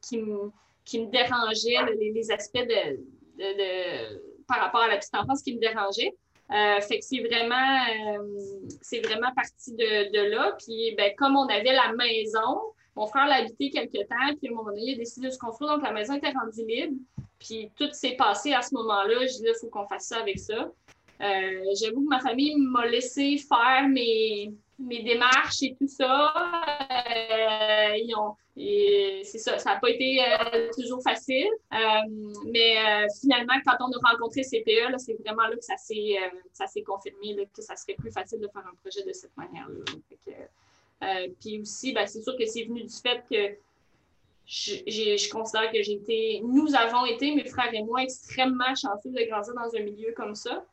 qui, 0.00 0.18
me, 0.18 0.50
qui, 0.84 1.00
me, 1.00 1.10
dérangeaient, 1.10 1.94
les, 1.98 2.30
aspects 2.30 2.58
de, 2.58 2.96
de, 3.38 4.44
par 4.46 4.58
rapport 4.58 4.82
à 4.82 4.88
la 4.88 4.98
petite 4.98 5.14
enfance 5.14 5.42
qui 5.42 5.54
me 5.54 5.60
dérangeaient. 5.60 6.14
Euh, 6.50 6.80
fait 6.80 6.98
que 6.98 7.04
c'est 7.04 7.20
vraiment, 7.20 7.78
euh, 7.88 8.58
c'est 8.82 9.00
vraiment 9.00 9.32
parti 9.34 9.72
de, 9.72 10.30
là. 10.30 10.54
Puis, 10.58 10.94
ben, 10.96 11.12
comme 11.16 11.36
on 11.36 11.46
avait 11.46 11.72
la 11.72 11.92
maison, 11.92 12.60
mon 12.94 13.06
frère 13.06 13.26
l'a 13.26 13.36
habité 13.36 13.70
quelques 13.70 14.08
temps, 14.08 14.34
puis 14.38 14.48
à 14.48 14.52
un 14.52 14.54
moment 14.54 14.70
donné, 14.70 14.82
il 14.82 14.94
a 14.94 14.98
décidé 14.98 15.28
de 15.28 15.32
se 15.32 15.38
construire, 15.38 15.74
donc 15.74 15.82
la 15.82 15.92
maison 15.92 16.14
était 16.14 16.32
rendue 16.32 16.66
libre. 16.66 16.96
Puis 17.38 17.70
tout 17.76 17.88
s'est 17.92 18.16
passé 18.16 18.52
à 18.52 18.62
ce 18.62 18.74
moment-là. 18.74 19.26
Je 19.26 19.38
dis, 19.38 19.44
il 19.46 19.54
faut 19.60 19.68
qu'on 19.68 19.86
fasse 19.86 20.06
ça 20.08 20.18
avec 20.18 20.38
ça. 20.38 20.70
Euh, 21.22 21.64
j'avoue 21.80 22.02
que 22.02 22.08
ma 22.08 22.20
famille 22.20 22.54
m'a 22.56 22.86
laissé 22.86 23.38
faire 23.38 23.88
mes, 23.88 24.52
mes 24.78 25.02
démarches 25.02 25.62
et 25.62 25.74
tout 25.78 25.88
ça. 25.88 26.32
Euh, 27.10 27.96
c'est 29.24 29.38
ça, 29.38 29.58
ça 29.58 29.74
n'a 29.74 29.80
pas 29.80 29.88
été 29.88 30.20
euh, 30.22 30.68
toujours 30.76 31.02
facile. 31.02 31.48
mais 32.46 32.76
finalement, 33.20 33.54
quand 33.64 33.76
on 33.80 33.90
a 33.90 34.10
rencontré 34.10 34.42
CPE, 34.42 34.98
c'est 34.98 35.14
vraiment 35.22 35.44
là 35.44 35.56
que 35.56 35.64
ça 35.64 35.76
s'est 36.66 36.82
confirmé 36.82 37.48
que 37.54 37.62
ça 37.62 37.76
serait 37.76 37.94
plus 37.94 38.10
facile 38.10 38.40
de 38.40 38.48
faire 38.48 38.64
un 38.66 38.74
projet 38.82 39.04
de 39.04 39.12
cette 39.12 39.36
manière-là. 39.36 41.24
puis 41.40 41.60
aussi, 41.60 41.92
ben, 41.92 42.06
c'est 42.06 42.22
sûr 42.22 42.36
que 42.36 42.46
c'est 42.46 42.64
venu 42.64 42.82
du 42.82 42.94
fait 42.94 43.22
que 43.30 43.56
je, 44.44 45.16
je 45.16 45.30
considère 45.30 45.70
que 45.70 45.82
j'ai 45.82 45.94
été, 45.94 46.42
nous 46.44 46.74
avons 46.74 47.06
été, 47.06 47.34
mes 47.34 47.44
frères 47.44 47.72
et 47.72 47.82
moi, 47.82 48.02
extrêmement 48.02 48.74
chanceux 48.74 49.10
de 49.10 49.28
grandir 49.28 49.54
dans 49.54 49.74
un 49.74 49.82
milieu 49.82 50.12
comme 50.16 50.34
ça. 50.34 50.64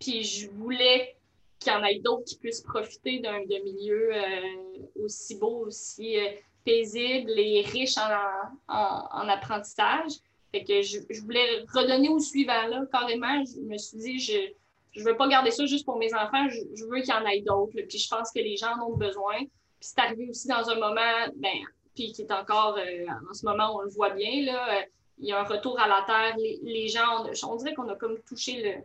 Puis 0.00 0.22
je 0.24 0.50
voulais 0.50 1.16
qu'il 1.58 1.72
y 1.72 1.74
en 1.74 1.84
ait 1.84 1.98
d'autres 1.98 2.24
qui 2.24 2.38
puissent 2.38 2.62
profiter 2.62 3.18
d'un 3.20 3.40
milieu 3.40 4.14
euh, 4.14 5.02
aussi 5.02 5.36
beau, 5.36 5.66
aussi 5.66 6.18
euh, 6.18 6.30
paisible 6.64 7.32
et 7.36 7.62
riche 7.62 7.96
en, 7.98 9.28
apprentissage. 9.28 10.12
Fait 10.52 10.64
que 10.64 10.82
je, 10.82 10.98
voulais 11.22 11.64
redonner 11.74 12.08
au 12.08 12.18
suivant, 12.18 12.66
là, 12.68 12.82
carrément. 12.90 13.44
Je 13.44 13.60
me 13.60 13.76
suis 13.76 13.98
dit, 13.98 14.18
je 14.18 15.00
ne 15.00 15.04
veux 15.04 15.16
pas 15.16 15.28
garder 15.28 15.50
ça 15.50 15.66
juste 15.66 15.84
pour 15.84 15.98
mes 15.98 16.14
enfants, 16.14 16.48
je, 16.48 16.58
je 16.74 16.84
veux 16.84 17.00
qu'il 17.00 17.10
y 17.10 17.12
en 17.12 17.26
ait 17.26 17.40
d'autres. 17.40 17.72
Puis 17.88 17.98
je 17.98 18.08
pense 18.08 18.30
que 18.30 18.38
les 18.38 18.56
gens 18.56 18.78
en 18.78 18.92
ont 18.92 18.96
besoin. 18.96 19.38
Puis 19.38 19.90
c'est 19.90 20.00
arrivé 20.00 20.28
aussi 20.30 20.48
dans 20.48 20.68
un 20.68 20.76
moment, 20.76 21.26
ben, 21.36 21.58
puis 21.94 22.12
qui 22.12 22.22
est 22.22 22.32
encore, 22.32 22.78
en 22.78 23.34
ce 23.34 23.44
moment, 23.44 23.76
on 23.76 23.82
le 23.82 23.90
voit 23.90 24.10
bien, 24.10 24.44
là, 24.44 24.84
il 25.20 25.28
y 25.28 25.32
a 25.32 25.40
un 25.40 25.44
retour 25.44 25.78
à 25.80 25.88
la 25.88 26.02
terre. 26.06 26.36
Les, 26.62 26.88
gens, 26.88 27.26
on, 27.46 27.56
dirait 27.56 27.74
qu'on 27.74 27.88
a 27.88 27.96
comme 27.96 28.18
touché 28.22 28.62
le, 28.62 28.84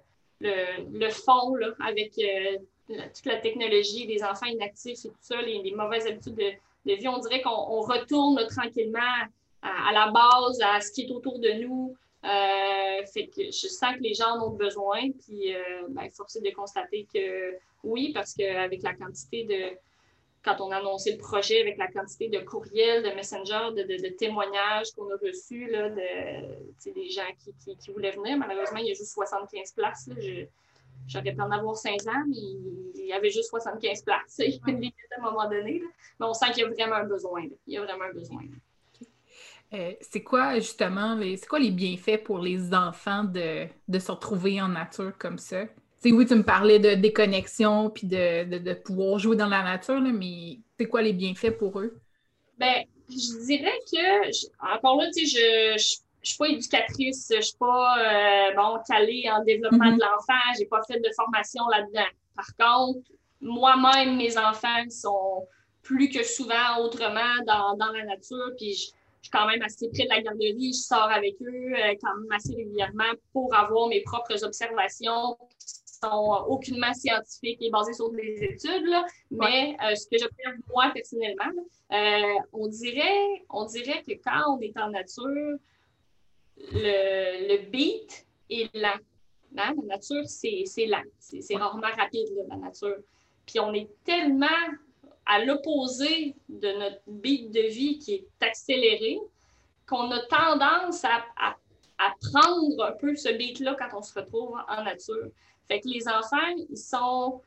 fond 1.09 1.55
là, 1.55 1.69
avec 1.79 2.19
toute 2.87 3.25
la 3.25 3.37
technologie, 3.37 4.05
des 4.07 4.23
enfants 4.23 4.45
inactifs 4.45 5.05
et 5.05 5.09
tout 5.09 5.15
ça, 5.21 5.41
les, 5.41 5.71
mauvaises 5.75 6.07
habitudes 6.07 6.35
de, 6.35 6.93
vie. 6.93 7.07
On 7.07 7.19
dirait 7.19 7.41
qu'on 7.41 7.81
retourne 7.81 8.45
tranquillement 8.47 8.99
à, 9.61 9.91
la 9.93 10.11
base, 10.11 10.59
à 10.61 10.81
ce 10.81 10.91
qui 10.91 11.03
est 11.03 11.11
autour 11.11 11.39
de 11.39 11.51
nous. 11.63 11.95
Euh, 12.25 13.05
fait 13.13 13.27
que 13.27 13.45
je 13.45 13.67
sens 13.67 13.95
que 13.95 14.01
les 14.01 14.13
gens 14.13 14.37
en 14.37 14.47
ont 14.47 14.55
besoin, 14.55 15.11
puis 15.11 15.53
euh, 15.53 15.87
ben, 15.89 16.09
force 16.09 16.37
est 16.37 16.41
de 16.41 16.55
constater 16.55 17.05
que 17.13 17.57
oui, 17.83 18.13
parce 18.13 18.33
qu'avec 18.33 18.81
la 18.81 18.93
quantité 18.93 19.43
de, 19.43 19.77
quand 20.43 20.59
on 20.59 20.71
a 20.71 20.77
annoncé 20.77 21.13
le 21.13 21.17
projet, 21.17 21.61
avec 21.61 21.77
la 21.77 21.87
quantité 21.87 22.27
de 22.29 22.39
courriels, 22.39 23.03
de 23.03 23.09
messengers, 23.15 23.69
de, 23.75 24.09
témoignages 24.15 24.91
qu'on 24.91 25.09
a 25.09 25.15
reçus, 25.15 25.69
là, 25.69 25.89
de, 25.89 26.91
des 26.91 27.09
gens 27.09 27.21
qui, 27.79 27.91
voulaient 27.91 28.11
venir, 28.11 28.37
malheureusement, 28.37 28.79
il 28.79 28.87
y 28.87 28.91
a 28.91 28.93
juste 28.93 29.13
75 29.13 29.71
places. 29.71 30.09
J'aurais 31.07 31.33
pu 31.33 31.41
en 31.41 31.51
avoir 31.51 31.75
5 31.75 31.93
ans, 32.07 32.23
mais 32.27 32.37
il 32.95 33.05
y 33.07 33.13
avait 33.13 33.29
juste 33.29 33.49
75 33.49 34.03
places. 34.03 34.39
Il 34.39 34.59
a 34.67 34.71
à 34.71 35.27
un 35.27 35.31
moment 35.31 35.49
donné. 35.49 35.81
Mais 36.19 36.25
on 36.25 36.33
sent 36.33 36.51
qu'il 36.53 36.63
y 36.63 36.65
a 36.65 36.69
vraiment 36.69 36.95
un 36.95 37.05
besoin. 37.05 37.43
Il 37.67 37.73
y 37.73 37.77
a 37.77 37.83
vraiment 37.83 38.05
un 38.05 38.13
besoin. 38.13 38.43
Euh, 39.73 39.93
c'est 40.01 40.21
quoi 40.21 40.55
justement, 40.59 41.15
les, 41.15 41.37
c'est 41.37 41.47
quoi 41.47 41.59
les 41.59 41.71
bienfaits 41.71 42.23
pour 42.23 42.37
les 42.37 42.73
enfants 42.73 43.23
de, 43.23 43.67
se 43.97 44.11
retrouver 44.11 44.61
en 44.61 44.69
nature 44.69 45.17
comme 45.17 45.39
ça? 45.39 45.63
Oui, 46.05 46.25
tu 46.25 46.35
me 46.35 46.43
parlais 46.43 46.79
de 46.79 46.95
déconnexion 46.95 47.89
puis 47.89 48.07
de, 48.07 48.73
pouvoir 48.73 49.19
jouer 49.19 49.35
dans 49.35 49.47
la 49.47 49.63
nature, 49.63 50.01
mais 50.01 50.59
c'est 50.77 50.87
quoi 50.87 51.01
les 51.01 51.13
bienfaits 51.13 51.57
pour 51.57 51.79
eux? 51.79 51.99
Ben, 52.57 52.83
je 53.09 53.45
dirais 53.45 53.79
que, 53.91 54.75
encore 54.75 54.97
là, 54.97 55.07
tu 55.15 55.25
sais, 55.25 55.37
je, 55.77 55.77
je, 55.77 56.27
suis 56.27 56.37
pas 56.37 56.47
éducatrice, 56.47 57.31
je 57.35 57.41
suis 57.41 57.57
pas, 57.57 57.97
euh, 57.97 58.55
bon, 58.55 58.79
calée 58.87 59.25
en 59.31 59.43
développement 59.43 59.91
mm-hmm. 59.91 59.95
de 59.95 60.01
l'enfant, 60.01 60.53
j'ai 60.57 60.65
pas 60.65 60.81
fait 60.83 60.99
de 60.99 61.09
formation 61.15 61.67
là-dedans. 61.69 62.09
Par 62.35 62.55
contre, 62.57 63.09
moi-même, 63.41 64.17
mes 64.17 64.37
enfants 64.37 64.89
sont 64.89 65.47
plus 65.81 66.09
que 66.09 66.23
souvent 66.23 66.79
autrement 66.79 67.43
dans, 67.45 67.75
dans 67.77 67.91
la 67.91 68.05
nature, 68.05 68.51
puis 68.57 68.73
je, 68.73 68.91
je 69.23 69.29
suis 69.29 69.31
quand 69.31 69.47
même 69.47 69.61
assez 69.61 69.89
près 69.89 70.03
de 70.03 70.09
la 70.09 70.21
garderie, 70.21 70.73
je 70.73 70.79
sors 70.79 71.09
avec 71.09 71.35
eux 71.41 71.73
euh, 71.73 71.95
quand 72.01 72.13
même 72.17 72.31
assez 72.33 72.53
régulièrement 72.55 73.11
pour 73.31 73.55
avoir 73.55 73.87
mes 73.87 74.01
propres 74.01 74.43
observations 74.43 75.37
qui 75.57 75.82
sont 76.03 76.45
aucunement 76.47 76.93
scientifiques 76.93 77.61
et 77.61 77.69
basées 77.69 77.93
sur 77.93 78.11
des 78.11 78.43
études. 78.43 78.93
Mais 79.31 79.75
euh, 79.83 79.95
ce 79.95 80.07
que 80.07 80.17
j'observe 80.17 80.55
moi 80.69 80.91
personnellement, 80.93 81.51
euh, 81.91 82.39
on, 82.53 82.67
dirait, 82.67 83.43
on 83.49 83.65
dirait 83.65 84.03
que 84.03 84.13
quand 84.23 84.55
on 84.55 84.61
est 84.61 84.77
en 84.77 84.89
nature, 84.89 85.57
le, 86.57 87.69
beat 87.69 88.25
est 88.49 88.75
lent. 88.75 88.99
Hein? 89.57 89.73
La 89.87 89.95
nature, 89.95 90.23
c'est 90.25 90.85
lent. 90.85 91.03
C'est 91.19 91.55
rarement 91.55 91.91
rapide, 91.97 92.27
la 92.47 92.57
nature. 92.57 92.97
Puis 93.45 93.59
on 93.59 93.73
est 93.73 93.89
tellement 94.03 94.47
à 95.25 95.43
l'opposé 95.43 96.35
de 96.49 96.71
notre 96.79 97.01
beat 97.07 97.51
de 97.51 97.61
vie 97.61 97.97
qui 97.99 98.15
est 98.15 98.27
accéléré, 98.41 99.19
qu'on 99.87 100.11
a 100.11 100.19
tendance 100.25 101.03
à, 101.05 101.55
prendre 102.31 102.83
un 102.83 102.91
peu 102.93 103.15
ce 103.15 103.29
beat-là 103.29 103.75
quand 103.77 103.97
on 103.97 104.01
se 104.01 104.13
retrouve 104.17 104.57
en 104.67 104.83
nature. 104.83 105.27
Fait 105.67 105.79
que 105.79 105.87
les 105.87 106.07
enfants, 106.07 106.55
ils 106.69 106.77
sont, 106.77 107.41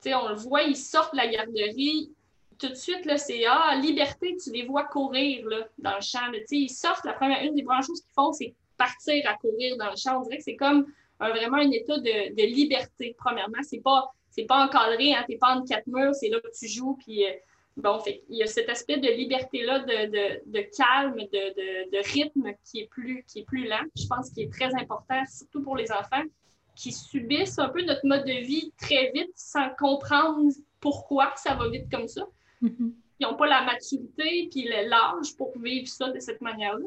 tu 0.00 0.10
sais, 0.10 0.14
on 0.14 0.28
le 0.28 0.34
voit, 0.34 0.62
ils 0.62 0.76
sortent 0.76 1.12
de 1.12 1.18
la 1.18 1.28
garderie, 1.28 2.10
tout 2.58 2.68
de 2.68 2.74
suite, 2.74 3.04
là, 3.06 3.18
c'est 3.18 3.44
Ah, 3.46 3.76
liberté, 3.76 4.36
tu 4.42 4.50
les 4.52 4.64
vois 4.64 4.84
courir 4.84 5.46
là, 5.48 5.66
dans 5.78 5.96
le 5.96 6.00
champ. 6.00 6.30
Sais, 6.46 6.56
ils 6.56 6.68
sortent, 6.68 7.04
la 7.04 7.12
première, 7.12 7.42
une 7.42 7.54
des 7.54 7.62
premières 7.62 7.82
choses 7.84 8.00
qu'ils 8.00 8.14
font, 8.14 8.32
c'est 8.32 8.54
partir 8.76 9.28
à 9.28 9.34
courir 9.34 9.76
dans 9.76 9.90
le 9.90 9.96
champ. 9.96 10.20
On 10.20 10.22
dirait 10.22 10.38
que 10.38 10.44
c'est 10.44 10.56
comme 10.56 10.86
vraiment 11.18 11.58
un 11.58 11.70
état 11.70 11.98
de, 11.98 12.46
liberté, 12.46 13.14
premièrement. 13.18 13.58
C'est 13.62 13.82
pas 13.82 14.12
pas 14.48 14.64
encadré, 14.64 15.14
hein, 15.14 15.24
t'es 15.26 15.36
pas 15.36 15.56
en 15.56 15.62
quatre 15.62 15.86
murs, 15.86 16.14
c'est 16.14 16.30
là 16.30 16.40
que 16.40 16.48
tu 16.58 16.66
joues, 16.66 16.96
puis 17.04 17.26
euh, 17.26 17.32
bon, 17.76 17.98
fait, 18.00 18.22
il 18.28 18.36
y 18.36 18.42
a 18.42 18.46
cet 18.46 18.68
aspect 18.68 18.98
de 18.98 19.08
liberté-là, 19.08 19.80
de, 19.80 20.60
calme, 20.76 21.16
de, 21.16 22.12
rythme 22.12 22.52
qui 22.64 22.80
est, 22.80 22.86
plus, 22.86 23.24
qui 23.26 23.40
est 23.40 23.44
plus 23.44 23.66
lent, 23.66 23.84
je 23.96 24.06
pense 24.06 24.30
qu'il 24.30 24.44
est 24.44 24.52
très 24.52 24.74
important, 24.74 25.22
surtout 25.30 25.62
pour 25.62 25.76
les 25.76 25.90
enfants 25.92 26.22
qui 26.74 26.90
subissent 26.90 27.58
un 27.58 27.68
peu 27.68 27.82
notre 27.82 28.06
mode 28.06 28.24
de 28.24 28.44
vie 28.44 28.72
très 28.78 29.10
vite 29.14 29.32
sans 29.34 29.68
comprendre 29.78 30.52
pourquoi 30.80 31.32
ça 31.36 31.54
va 31.54 31.68
vite 31.68 31.90
comme 31.90 32.08
ça. 32.08 32.26
Mm-hmm. 32.62 32.92
Ils 33.20 33.26
n'ont 33.26 33.36
pas 33.36 33.46
la 33.46 33.62
maturité 33.62 34.48
puis 34.50 34.64
l'âge 34.64 35.36
pour 35.36 35.52
vivre 35.58 35.86
ça 35.86 36.10
de 36.10 36.18
cette 36.18 36.40
manière-là. 36.40 36.86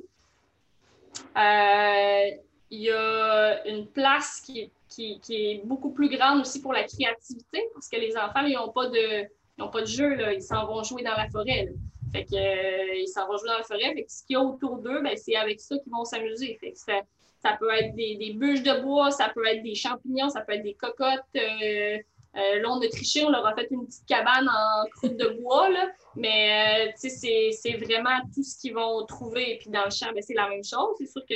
Euh, 1.38 2.36
il 2.72 2.82
y 2.82 2.92
a 2.92 3.68
une 3.68 3.88
place 3.88 4.42
qui 4.42 4.62
est 4.62 4.72
qui, 4.96 5.22
est 5.30 5.66
beaucoup 5.66 5.92
plus 5.92 6.10
grande 6.10 6.42
aussi 6.42 6.62
pour 6.62 6.74
la 6.74 6.84
créativité, 6.84 7.64
parce 7.74 7.90
que 7.90 7.98
les 7.98 8.16
enfants, 8.18 8.46
ils 8.46 8.54
n'ont 8.54 8.72
pas 8.72 8.88
de, 8.88 9.28
pas 9.58 9.82
de 9.82 9.88
jeu, 9.88 10.16
là. 10.16 10.34
ils 10.34 10.42
s'en 10.42 10.66
vont 10.66 10.84
jouer 10.84 11.04
dans 11.04 11.16
la 11.16 11.30
forêt. 11.30 11.70
Fait 12.12 12.26
que, 12.26 12.36
euh, 12.36 12.96
ils 12.96 13.08
s'en 13.08 13.28
vont 13.28 13.38
jouer 13.38 13.50
dans 13.50 13.58
la 13.58 13.64
forêt. 13.64 13.94
Fait 13.94 14.04
que 14.04 14.12
ce 14.12 14.24
qu'il 14.26 14.36
y 14.36 14.38
a 14.38 14.42
autour 14.42 14.78
d'eux, 14.78 15.02
ben, 15.02 15.18
c'est 15.18 15.36
avec 15.36 15.60
ça 15.60 15.78
qu'ils 15.78 15.92
vont 15.92 16.06
s'amuser. 16.06 16.58
Fait 16.60 16.72
que 16.72 16.78
ça, 16.78 17.02
ça, 17.42 17.58
peut 17.60 17.72
être 17.74 17.96
des, 17.96 18.16
des, 18.16 18.34
bûches 18.34 18.64
de 18.64 18.82
bois, 18.82 19.12
ça 19.12 19.30
peut 19.34 19.46
être 19.46 19.64
des 19.64 19.76
champignons, 19.76 20.30
ça 20.30 20.42
peut 20.42 20.54
être 20.54 20.64
des 20.64 20.76
cocottes. 20.76 21.24
Euh, 21.36 21.98
euh, 22.38 22.60
là, 22.60 22.70
on 22.70 22.82
on 22.82 23.30
leur 23.30 23.46
a 23.46 23.56
fait 23.56 23.68
une 23.72 23.86
petite 23.86 24.06
cabane 24.06 24.50
en 24.50 24.90
croûte 24.90 25.16
de 25.16 25.30
bois, 25.42 25.70
là. 25.70 25.90
mais 26.16 26.90
euh, 26.90 26.92
c'est 26.96 27.78
vraiment 27.78 28.20
tout 28.34 28.44
ce 28.44 28.60
qu'ils 28.60 28.74
vont 28.74 29.06
trouver. 29.06 29.58
Puis 29.62 29.70
dans 29.70 29.86
le 29.86 29.90
champ, 29.90 30.12
ben, 30.14 30.22
c'est 30.22 30.34
la 30.34 30.50
même 30.50 30.64
chose. 30.64 30.96
C'est 30.98 31.08
sûr 31.08 31.22
que 31.28 31.36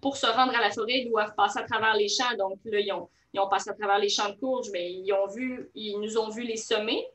pour 0.00 0.16
se 0.16 0.26
rendre 0.26 0.54
à 0.54 0.60
la 0.60 0.70
forêt, 0.70 1.00
ils 1.00 1.08
doivent 1.08 1.34
passer 1.34 1.58
à 1.58 1.62
travers 1.62 1.94
les 1.96 2.08
champs. 2.08 2.36
Donc 2.38 2.58
là, 2.64 2.80
ils 2.80 2.92
ont, 2.92 3.48
passé 3.48 3.70
à 3.70 3.74
travers 3.74 3.98
les 3.98 4.10
champs 4.10 4.28
de 4.28 4.36
courge, 4.36 4.68
mais 4.72 4.92
ils 4.92 5.10
ont 5.12 5.26
vu, 5.26 5.70
ils 5.74 5.98
nous 6.00 6.18
ont 6.18 6.28
vu 6.28 6.42
les 6.42 6.56
semer, 6.56 7.06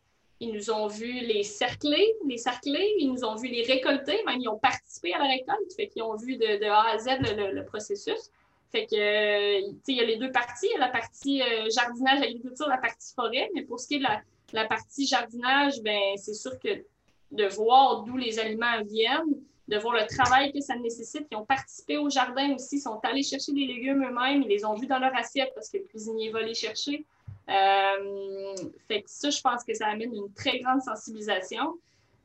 ils 0.42 0.52
nous 0.52 0.72
ont 0.72 0.88
vu 0.88 1.20
les 1.22 1.44
cercler, 1.44 2.16
les 2.28 2.38
cercler, 2.38 2.96
ils 2.98 3.08
nous 3.08 3.24
ont 3.24 3.36
vu 3.36 3.48
les 3.48 3.62
récolter, 3.62 4.24
même 4.26 4.42
ils 4.42 4.50
ont 4.50 4.58
participé 4.58 5.14
à 5.14 5.20
la 5.20 5.26
récolte, 5.26 5.72
fait 5.76 5.88
qu'ils 5.88 6.02
ont 6.02 6.16
vu 6.16 6.36
de, 6.36 6.66
A 6.66 6.90
à 6.90 6.98
Z 6.98 7.10
le, 7.38 7.64
processus. 7.64 8.32
Fait 8.72 8.88
que, 8.88 8.96
euh, 8.96 9.72
il 9.88 9.96
y 9.96 10.00
a 10.00 10.04
les 10.04 10.18
deux 10.18 10.32
parties, 10.32 10.68
la 10.80 10.88
partie 10.88 11.44
euh, 11.44 11.70
jardinage, 11.70 12.24
agriculture, 12.24 12.68
la 12.68 12.80
partie 12.80 13.14
forêt, 13.14 13.52
mais 13.54 13.62
pour 13.62 13.80
ce 13.80 13.88
qui 13.88 13.96
est 13.96 14.00
de 14.00 14.06
la, 14.54 14.66
partie 14.66 15.06
jardinage, 15.06 15.80
ben 15.84 16.18
c'est 16.18 16.34
sûr 16.34 16.58
que 16.58 16.84
de 17.32 17.46
voir 17.46 18.02
d'où 18.02 18.18
les 18.18 18.40
aliments 18.40 18.82
viennent, 18.84 19.36
de 19.68 19.78
voir 19.78 19.94
le 19.94 20.08
travail 20.08 20.52
que 20.52 20.60
ça 20.60 20.76
nécessite. 20.76 21.28
Ils 21.32 21.38
ont 21.38 21.46
participé 21.46 21.98
au 21.98 22.10
jardin 22.10 22.56
aussi, 22.56 22.80
sont 22.80 23.00
allés 23.04 23.22
chercher 23.22 23.52
des 23.52 23.66
légumes 23.66 24.04
eux-mêmes, 24.04 24.42
ils 24.42 24.48
les 24.48 24.66
ont 24.66 24.74
vus 24.74 24.88
dans 24.88 25.00
leur 25.00 25.16
assiette 25.16 25.52
parce 25.54 25.70
que 25.70 25.78
le 25.78 25.84
cuisinier 25.84 26.32
va 26.32 26.42
les 26.42 26.56
chercher. 26.56 27.06
Euh, 27.52 28.56
fait 28.88 29.02
que 29.02 29.10
ça, 29.10 29.30
je 29.30 29.42
pense 29.42 29.64
que 29.64 29.74
ça 29.74 29.88
amène 29.88 30.14
une 30.14 30.34
très 30.34 30.60
grande 30.60 30.82
sensibilisation 30.82 31.78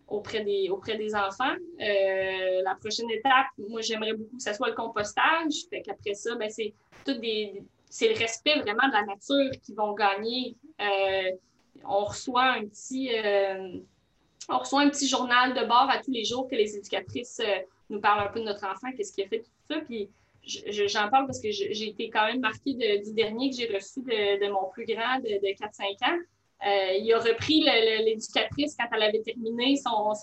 auprès 0.09 0.45
des, 0.45 0.69
auprès 0.71 0.97
des 0.97 1.15
enfants. 1.15 1.55
Euh, 1.81 2.63
la 2.63 2.75
prochaine 2.77 3.11
étape, 3.11 3.47
moi, 3.59 3.81
j'aimerais 3.81 4.13
beaucoup 4.13 4.37
que 4.37 4.43
ce 4.43 4.53
soit 4.53 4.69
le 4.69 4.75
compostage. 4.75 5.53
Fait 5.69 5.83
qu'après 5.83 6.15
ça, 6.15 6.35
ben, 6.37 6.49
c'est 6.49 6.73
tout 7.05 7.15
des, 7.15 7.63
c'est 7.91 8.09
le 8.09 8.19
respect 8.19 8.61
vraiment 8.61 8.87
de 8.89 8.93
la 8.93 9.05
nature 9.05 9.51
qui 9.63 9.75
vont 9.75 9.95
gagner. 9.95 10.55
Euh, 10.81 11.33
on 11.85 12.05
reçoit 12.05 12.53
un 12.53 12.67
petit, 12.67 13.11
on 14.49 14.59
reçoit 14.59 14.83
un 14.83 14.89
petit 14.89 15.09
journal 15.09 15.55
de 15.55 15.67
bord 15.67 15.89
à 15.91 15.99
tous 15.99 16.11
les 16.11 16.25
jours 16.25 16.49
que 16.49 16.55
les 16.55 16.77
éducatrices 16.77 17.41
nous 17.91 18.01
parlent 18.01 18.27
un 18.27 18.33
peu 18.33 18.41
de 18.41 18.45
notre 18.45 18.65
enfant, 18.67 18.89
qu'est-ce 18.97 19.13
qu'il 19.13 19.25
a 19.25 19.29
fait, 19.29 19.41
tout 19.41 19.75
ça. 19.75 19.81
Puis 19.81 20.09
j'en 20.47 21.09
parle 21.09 21.27
parce 21.27 21.41
que 21.41 21.51
j'ai 21.51 21.89
été 21.89 22.11
quand 22.11 22.27
même 22.27 22.41
marquée 22.41 22.75
du 22.75 23.13
dernier 23.13 23.51
que 23.51 23.57
j'ai 23.57 23.67
reçu 23.67 24.01
de, 24.03 24.51
mon 24.51 24.71
plus 24.71 24.87
grand 24.87 25.19
de, 25.21 25.29
4-5 25.29 26.11
ans. 26.11 26.19
Euh, 26.67 26.93
il 26.99 27.13
a 27.13 27.19
repris 27.19 27.61
l'éducatrice 27.61 28.75
quand 28.79 28.87
elle 28.93 29.03
avait 29.03 29.23
terminé 29.23 29.77
son, 29.77 30.15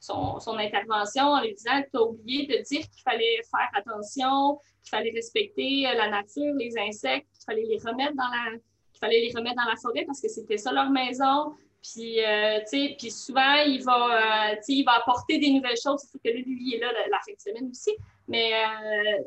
son, 0.00 0.58
intervention 0.58 1.24
en 1.24 1.40
lui 1.40 1.54
disant 1.54 1.82
Tu 1.90 1.96
as 1.96 2.02
oublié 2.02 2.46
de 2.46 2.62
dire 2.62 2.80
qu'il 2.80 3.02
fallait 3.02 3.40
faire 3.50 3.70
attention, 3.74 4.58
qu'il 4.82 4.90
fallait 4.90 5.12
respecter 5.12 5.86
euh, 5.86 5.94
la 5.94 6.10
nature, 6.10 6.54
les 6.56 6.76
insectes, 6.78 7.26
qu'il 7.32 7.44
fallait 7.46 7.66
les 7.66 7.78
remettre 7.78 8.14
dans 8.14 8.28
la 8.28 8.58
qu'il 8.92 9.00
fallait 9.00 9.20
les 9.22 9.32
remettre 9.34 9.56
dans 9.56 9.68
la 9.68 9.76
forêt 9.76 10.04
parce 10.04 10.20
que 10.20 10.28
c'était 10.28 10.56
ça 10.56 10.70
leur 10.70 10.88
maison, 10.88 11.52
puis, 11.92 12.24
euh, 12.24 12.60
puis 12.70 13.10
souvent, 13.10 13.56
il 13.66 13.82
va, 13.84 14.52
euh, 14.52 14.56
il 14.68 14.84
va 14.84 14.92
apporter 14.92 15.38
des 15.38 15.50
nouvelles 15.50 15.76
choses. 15.76 16.02
C'est 16.10 16.18
que 16.18 16.34
lui, 16.34 16.44
il 16.46 16.74
est 16.76 16.78
là 16.78 16.90
la, 16.92 17.18
fin 17.18 17.32
de 17.32 17.40
semaine 17.40 17.70
aussi. 17.70 17.94
Mais 18.26 18.52
euh, 18.54 19.22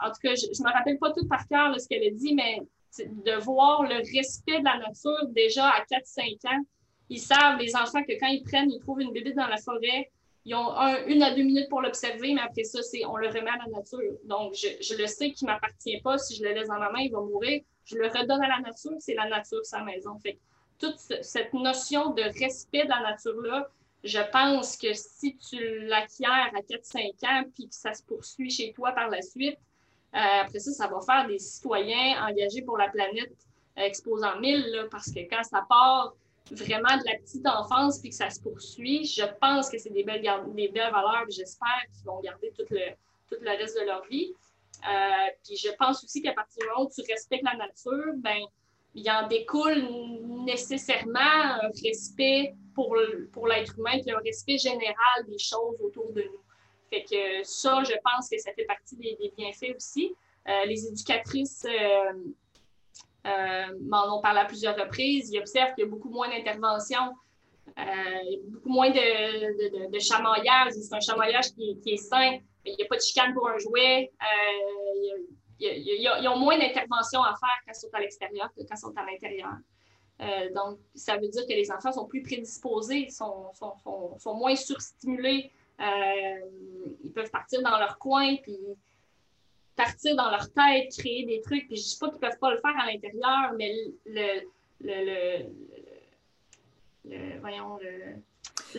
en 0.00 0.08
tout 0.08 0.20
cas, 0.22 0.34
je 0.34 0.46
ne 0.46 0.68
me 0.68 0.72
rappelle 0.72 0.98
pas 0.98 1.12
tout 1.12 1.26
par 1.26 1.46
cœur 1.48 1.78
ce 1.78 1.88
qu'elle 1.88 2.04
a 2.04 2.10
dit, 2.10 2.34
mais 2.34 2.60
de 2.98 3.32
voir 3.42 3.82
le 3.82 3.96
respect 3.96 4.58
de 4.58 4.64
la 4.64 4.78
nature 4.78 5.26
déjà 5.28 5.68
à 5.68 5.84
4-5 5.84 6.46
ans. 6.46 6.64
Ils 7.08 7.20
savent, 7.20 7.58
les 7.58 7.74
enfants, 7.76 8.02
que 8.02 8.18
quand 8.18 8.28
ils 8.28 8.42
prennent, 8.42 8.70
ils 8.70 8.80
trouvent 8.80 9.00
une 9.00 9.12
bébé 9.12 9.32
dans 9.32 9.46
la 9.46 9.56
forêt, 9.58 10.10
ils 10.44 10.54
ont 10.54 10.74
une 11.06 11.22
à 11.22 11.34
deux 11.34 11.42
minutes 11.42 11.68
pour 11.68 11.82
l'observer, 11.82 12.34
mais 12.34 12.40
après 12.40 12.64
ça, 12.64 12.82
c'est 12.82 13.04
on 13.06 13.16
le 13.16 13.28
remet 13.28 13.50
à 13.50 13.58
la 13.58 13.66
nature. 13.76 14.18
Donc, 14.24 14.54
je, 14.54 14.96
le 14.96 15.06
sais 15.06 15.30
qu'il 15.30 15.46
ne 15.46 15.52
m'appartient 15.52 16.00
pas. 16.00 16.18
Si 16.18 16.34
je 16.36 16.42
le 16.42 16.52
laisse 16.52 16.68
dans 16.68 16.78
ma 16.78 16.90
main, 16.90 17.00
il 17.00 17.12
va 17.12 17.20
mourir. 17.20 17.62
Je 17.84 17.96
le 17.96 18.08
redonne 18.08 18.42
à 18.42 18.48
la 18.48 18.60
nature. 18.60 18.96
C'est 18.98 19.14
la 19.14 19.28
nature, 19.28 19.64
sa 19.64 19.84
maison. 19.84 20.18
Fait 20.18 20.38
toute 20.78 20.98
cette 20.98 21.54
notion 21.54 22.10
de 22.10 22.22
respect 22.22 22.84
de 22.84 22.88
la 22.88 23.00
nature-là, 23.10 23.68
je 24.02 24.18
pense 24.32 24.76
que 24.76 24.92
si 24.94 25.36
tu 25.36 25.78
l'acquiers 25.86 26.26
à 26.26 26.50
4-5 26.60 27.24
ans 27.24 27.44
puis 27.54 27.68
que 27.68 27.74
ça 27.74 27.94
se 27.94 28.02
poursuit 28.02 28.50
chez 28.50 28.72
toi 28.72 28.90
par 28.90 29.08
la 29.08 29.22
suite, 29.22 29.58
après 30.12 30.58
ça, 30.58 30.72
ça 30.72 30.86
va 30.88 31.00
faire 31.00 31.26
des 31.26 31.38
citoyens 31.38 32.26
engagés 32.26 32.62
pour 32.62 32.76
la 32.76 32.88
planète 32.88 33.32
euh, 33.78 33.82
exposant 33.82 34.38
1000 34.38 34.88
parce 34.90 35.10
que 35.10 35.20
quand 35.20 35.42
ça 35.42 35.64
part 35.68 36.14
vraiment 36.50 36.96
de 36.98 37.04
la 37.10 37.18
petite 37.18 37.46
enfance 37.46 37.98
puis 37.98 38.10
que 38.10 38.14
ça 38.14 38.28
se 38.28 38.40
poursuit, 38.40 39.06
je 39.06 39.24
pense 39.40 39.70
que 39.70 39.78
c'est 39.78 39.90
des 39.90 40.04
belles, 40.04 40.22
des 40.48 40.68
belles 40.68 40.92
valeurs 40.92 41.24
j'espère 41.30 41.82
qu'ils 41.94 42.04
vont 42.04 42.20
garder 42.20 42.52
tout 42.56 42.66
le, 42.70 42.90
tout 43.28 43.36
le 43.40 43.50
reste 43.50 43.78
de 43.80 43.86
leur 43.86 44.04
vie. 44.06 44.34
Euh, 44.84 45.30
puis 45.44 45.56
je 45.56 45.70
pense 45.78 46.02
aussi 46.04 46.20
qu'à 46.20 46.32
partir 46.32 46.62
du 46.62 46.68
moment 46.68 46.86
où 46.86 46.90
tu 46.92 47.02
respectes 47.10 47.44
la 47.44 47.56
nature, 47.56 48.12
ben 48.16 48.42
il 48.94 49.10
en 49.10 49.26
découle 49.26 49.88
nécessairement 50.44 51.20
un 51.20 51.70
respect 51.82 52.54
pour, 52.74 52.94
pour 53.32 53.46
l'être 53.46 53.78
humain, 53.78 53.98
puis 54.02 54.10
un 54.10 54.18
respect 54.18 54.58
général 54.58 55.26
des 55.26 55.38
choses 55.38 55.76
autour 55.80 56.12
de 56.12 56.22
nous. 56.22 56.40
Fait 56.92 57.04
que 57.04 57.42
ça, 57.42 57.82
je 57.84 57.94
pense 58.04 58.28
que 58.28 58.36
ça 58.36 58.52
fait 58.52 58.66
partie 58.66 58.96
des, 58.96 59.32
bienfaits 59.34 59.74
aussi. 59.74 60.14
Euh, 60.46 60.66
les 60.66 60.86
éducatrices 60.86 61.64
euh, 61.64 62.12
euh, 63.26 63.78
m'en 63.80 64.18
ont 64.18 64.20
parlé 64.20 64.40
à 64.40 64.44
plusieurs 64.44 64.76
reprises. 64.76 65.30
Ils 65.30 65.38
observent 65.38 65.74
qu'il 65.74 65.84
y 65.84 65.86
a 65.86 65.90
beaucoup 65.90 66.10
moins 66.10 66.28
d'interventions, 66.28 67.14
beaucoup 68.48 68.68
moins 68.68 68.90
de, 68.90 69.90
de, 69.90 69.98
chamaillage. 69.98 70.72
C'est 70.74 70.94
un 70.94 71.00
chamaillage 71.00 71.54
qui, 71.54 71.80
est 71.86 71.96
sain. 71.96 72.38
Il 72.66 72.76
n'y 72.76 72.84
a 72.84 72.86
pas 72.86 72.96
de 72.96 73.00
chicane 73.00 73.32
pour 73.32 73.48
un 73.48 73.56
jouet. 73.56 74.12
ils 75.58 76.28
ont 76.28 76.36
moins 76.36 76.58
d'interventions 76.58 77.22
à 77.22 77.34
faire 77.40 77.58
quand 77.64 77.72
ils 77.72 77.80
sont 77.80 77.94
à 77.94 78.00
l'extérieur 78.00 78.50
que 78.54 78.60
quand 78.68 78.74
ils 78.74 78.76
sont 78.76 78.92
à 78.96 79.06
l'intérieur. 79.06 79.54
donc, 80.54 80.78
ça 80.94 81.16
veut 81.16 81.28
dire 81.28 81.46
que 81.46 81.54
les 81.54 81.70
enfants 81.70 81.92
sont 81.92 82.06
plus 82.06 82.22
prédisposés, 82.22 83.08
sont, 83.08 83.50
sont, 83.54 84.34
moins 84.34 84.56
surstimulés 84.56 85.52
ils 85.78 87.12
peuvent 87.14 87.30
partir 87.30 87.62
dans 87.62 87.78
leur 87.78 87.98
coin, 87.98 88.36
puis 88.42 88.56
partir 89.76 90.16
dans 90.16 90.30
leur 90.30 90.52
tête, 90.52 90.92
créer 90.96 91.24
des 91.24 91.40
trucs. 91.40 91.66
Puis 91.66 91.76
je 91.76 91.82
ne 91.82 91.88
dis 91.88 91.98
pas 91.98 92.08
qu'ils 92.08 92.16
ne 92.16 92.20
peuvent 92.20 92.38
pas 92.38 92.50
le 92.52 92.60
faire 92.60 92.78
à 92.78 92.86
l'intérieur, 92.86 93.52
mais 93.56 93.74
le, 94.06 94.40
le, 94.80 95.46
le, 97.04 97.40
voyons, 97.40 97.78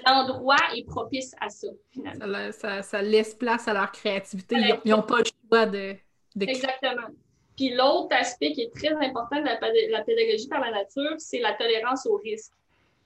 l'endroit 0.06 0.58
est 0.76 0.86
propice 0.86 1.36
à 1.42 1.50
ça, 1.50 1.68
finalement. 1.92 2.52
Ça, 2.52 3.02
laisse 3.02 3.34
place 3.34 3.68
à 3.68 3.74
leur 3.74 3.92
créativité. 3.92 4.56
Ils 4.86 4.92
n'ont 4.92 5.02
pas 5.02 5.20
le 5.20 5.26
choix 5.26 5.66
de, 5.66 5.96
de... 6.36 6.46
Exactement. 6.46 7.08
Puis 7.56 7.70
l'autre 7.76 8.16
aspect 8.16 8.52
qui 8.54 8.62
est 8.62 8.74
très 8.74 8.94
important 8.94 9.40
de 9.40 9.92
la 9.92 10.04
pédagogie 10.04 10.48
par 10.48 10.60
la 10.60 10.72
nature, 10.72 11.16
c'est 11.18 11.40
la 11.40 11.54
tolérance 11.54 12.06
au 12.08 12.16
risque. 12.18 12.54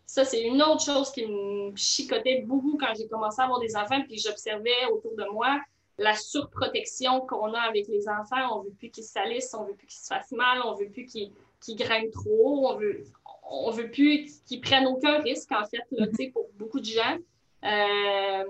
Ça, 0.08 0.24
c'est 0.24 0.42
une 0.42 0.62
autre 0.64 0.84
chose 0.84 1.12
qui 1.12 1.28
me 1.28 1.76
chicotait 1.76 2.42
beaucoup 2.46 2.78
quand 2.80 2.94
j'ai 2.98 3.08
commencé 3.08 3.42
à 3.42 3.44
avoir 3.44 3.60
des 3.60 3.76
enfants, 3.76 4.02
puis 4.08 4.18
j'observais 4.18 4.86
autour 4.92 5.16
de 5.16 5.26
moi 5.32 5.60
la 5.98 6.16
surprotection 6.16 7.22
qu'on 7.22 7.54
a 7.54 7.60
avec 7.60 7.88
les 7.90 8.08
enfants. 8.08 8.56
On 8.58 8.64
ne 8.64 8.70
veut 8.70 8.76
plus 8.76 8.90
qu'ils 8.90 9.04
salissent, 9.04 9.54
on 9.54 9.64
ne 9.64 9.70
veut 9.70 9.76
plus 9.76 9.88
qu'ils 9.88 10.00
se 10.00 10.08
fassent 10.08 10.32
mal, 10.32 10.62
on 10.64 10.76
ne 10.76 10.80
veut 10.80 10.90
plus 10.90 11.06
qu'ils 11.06 11.32
grimpent 11.76 12.12
trop 12.12 12.30
haut, 12.30 12.68
on 12.70 12.76
veut, 12.78 13.04
on 13.50 13.70
veut 13.72 13.92
plus 13.92 14.42
qu'ils 14.46 14.62
prennent 14.62 14.88
aucun 14.88 15.20
risque, 15.20 15.52
en 15.52 15.66
fait, 15.66 15.84
là, 15.92 16.06
pour 16.32 16.48
beaucoup 16.58 16.80
de 16.80 16.86
gens. 16.86 17.18
Euh, 17.66 18.44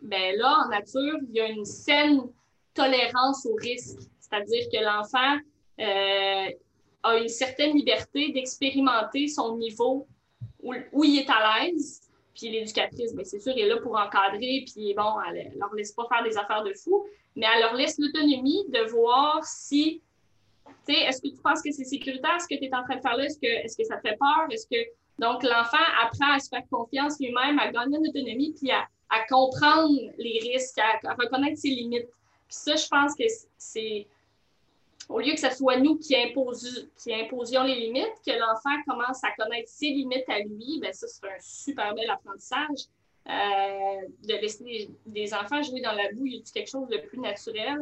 ben 0.00 0.36
là, 0.36 0.64
en 0.64 0.68
nature, 0.68 1.18
il 1.28 1.34
y 1.34 1.40
a 1.40 1.48
une 1.48 1.66
saine 1.66 2.22
tolérance 2.72 3.44
au 3.44 3.54
risque. 3.54 3.98
C'est-à-dire 4.18 4.66
que 4.72 4.82
l'enfant 4.82 5.38
euh, 5.78 6.50
a 7.02 7.16
une 7.18 7.28
certaine 7.28 7.76
liberté 7.76 8.32
d'expérimenter 8.32 9.28
son 9.28 9.58
niveau 9.58 10.06
où, 10.62 11.04
il 11.04 11.18
est 11.18 11.30
à 11.30 11.64
l'aise. 11.64 12.02
Puis 12.34 12.48
l'éducatrice, 12.48 13.14
bien, 13.14 13.24
c'est 13.24 13.40
sûr, 13.40 13.52
est 13.56 13.66
là 13.66 13.76
pour 13.78 13.96
encadrer, 13.96 14.64
puis 14.66 14.94
bon, 14.94 15.20
elle 15.28 15.52
leur 15.58 15.74
laisse 15.74 15.92
pas 15.92 16.06
faire 16.08 16.24
des 16.24 16.38
affaires 16.38 16.64
de 16.64 16.72
fou, 16.72 17.04
mais 17.36 17.46
elle 17.54 17.60
leur 17.60 17.74
laisse 17.74 17.98
l'autonomie 17.98 18.64
de 18.68 18.90
voir 18.90 19.44
si, 19.44 20.00
tu 20.86 20.94
sais, 20.94 21.00
est-ce 21.00 21.20
que 21.20 21.28
tu 21.28 21.42
penses 21.42 21.60
que 21.60 21.70
c'est 21.70 21.84
sécuritaire, 21.84 22.40
ce 22.40 22.48
que 22.48 22.58
tu 22.58 22.64
es 22.64 22.74
en 22.74 22.82
train 22.84 22.96
de 22.96 23.02
faire 23.02 23.16
là, 23.16 23.24
est-ce 23.24 23.38
que, 23.38 23.46
est-ce 23.46 23.76
que 23.76 23.84
ça 23.84 23.96
te 23.96 24.08
fait 24.08 24.16
peur, 24.16 24.46
est-ce 24.50 24.66
que, 24.66 24.80
donc 25.18 25.42
l'enfant 25.42 25.84
apprend 26.02 26.32
à 26.32 26.38
se 26.38 26.48
faire 26.48 26.62
confiance 26.70 27.20
lui-même, 27.20 27.58
à 27.58 27.70
gagner 27.70 27.98
en 27.98 28.02
autonomie, 28.02 28.54
puis 28.58 28.70
à 28.70 28.88
comprendre 29.28 29.94
les 30.16 30.38
risques, 30.42 30.78
à, 30.78 31.14
reconnaître 31.14 31.58
ses 31.58 31.68
limites. 31.68 32.08
Puis 32.48 32.56
ça, 32.56 32.76
je 32.76 32.88
pense 32.88 33.14
que 33.14 33.24
c'est, 33.58 34.06
au 35.08 35.20
lieu 35.20 35.32
que 35.32 35.40
ce 35.40 35.50
soit 35.50 35.78
nous 35.78 35.98
qui, 35.98 36.14
imposions 36.16 37.64
les 37.64 37.74
limites, 37.74 38.20
que 38.24 38.32
l'enfant 38.32 38.82
commence 38.86 39.22
à 39.24 39.30
connaître 39.36 39.68
ses 39.68 39.88
limites 39.88 40.28
à 40.28 40.38
lui, 40.40 40.78
bien, 40.80 40.92
ça, 40.92 41.06
c'est 41.06 41.26
un 41.26 41.40
super 41.40 41.94
bel 41.94 42.08
apprentissage. 42.10 42.88
Euh, 43.28 44.08
de 44.24 44.34
laisser 44.34 44.90
des, 45.06 45.32
enfants 45.32 45.62
jouer 45.62 45.80
dans 45.80 45.92
la 45.92 46.10
boue, 46.12 46.26
il 46.26 46.34
y 46.34 46.38
a 46.38 46.42
quelque 46.52 46.70
chose 46.70 46.88
de 46.88 46.98
plus 46.98 47.18
naturel? 47.18 47.78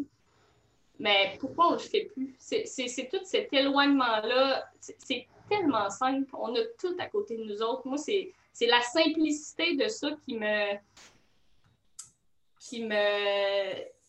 Mais 0.99 1.37
pourquoi 1.41 1.69
on 1.69 1.71
ne 1.71 1.77
le 1.77 1.83
fait 1.83 2.11
plus? 2.13 2.35
C'est 2.39 3.09
tout 3.11 3.25
cet 3.25 3.51
éloignement-là. 3.53 4.71
C'est 4.81 5.27
tellement 5.49 5.89
simple. 5.89 6.29
On 6.35 6.55
a 6.55 6.61
tout 6.79 6.95
à 6.99 7.07
côté 7.07 7.39
de 7.39 7.45
nous 7.45 7.63
autres. 7.63 7.87
Moi, 7.87 7.97
c'est 7.97 8.33
la 8.67 8.83
simplicité 8.83 9.77
de 9.77 9.89
ça 9.89 10.11
qui 10.27 10.37
me. 10.37 10.77
qui 12.59 12.85
me 12.85 14.00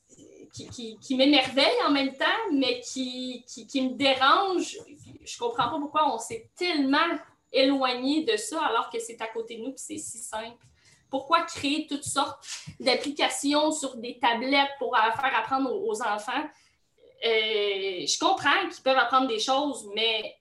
qui, 0.54 0.98
qui, 0.98 1.16
m'émerveille 1.16 1.82
en 1.86 1.92
même 1.92 2.16
temps, 2.16 2.26
mais 2.52 2.82
qui, 2.82 3.46
qui, 3.46 3.82
me 3.82 3.96
dérange. 3.96 4.78
Je 5.24 5.38
comprends 5.38 5.70
pas 5.70 5.80
pourquoi 5.80 6.14
on 6.14 6.18
s'est 6.18 6.50
tellement 6.56 6.98
éloigné 7.52 8.24
de 8.24 8.38
ça 8.38 8.64
alors 8.66 8.90
que 8.90 9.00
c'est 9.00 9.22
à 9.22 9.28
côté 9.28 9.58
de 9.58 9.64
nous 9.64 9.72
et 9.72 9.78
c'est 9.78 9.98
si 9.98 10.18
simple. 10.20 10.66
Pourquoi 11.10 11.42
créer 11.42 11.88
toutes 11.88 12.06
sortes 12.06 12.46
d'applications 12.80 13.72
sur 13.72 13.98
des 13.98 14.18
tablettes 14.20 14.72
pour 14.80 14.96
faire 14.96 15.38
apprendre 15.38 15.74
aux, 15.74 16.02
enfants? 16.02 16.44
Euh, 17.26 18.06
je 18.06 18.20
comprends 18.20 18.68
qu'ils 18.72 18.82
peuvent 18.84 18.98
apprendre 18.98 19.28
des 19.28 19.40
choses, 19.40 19.90
mais 19.94 20.38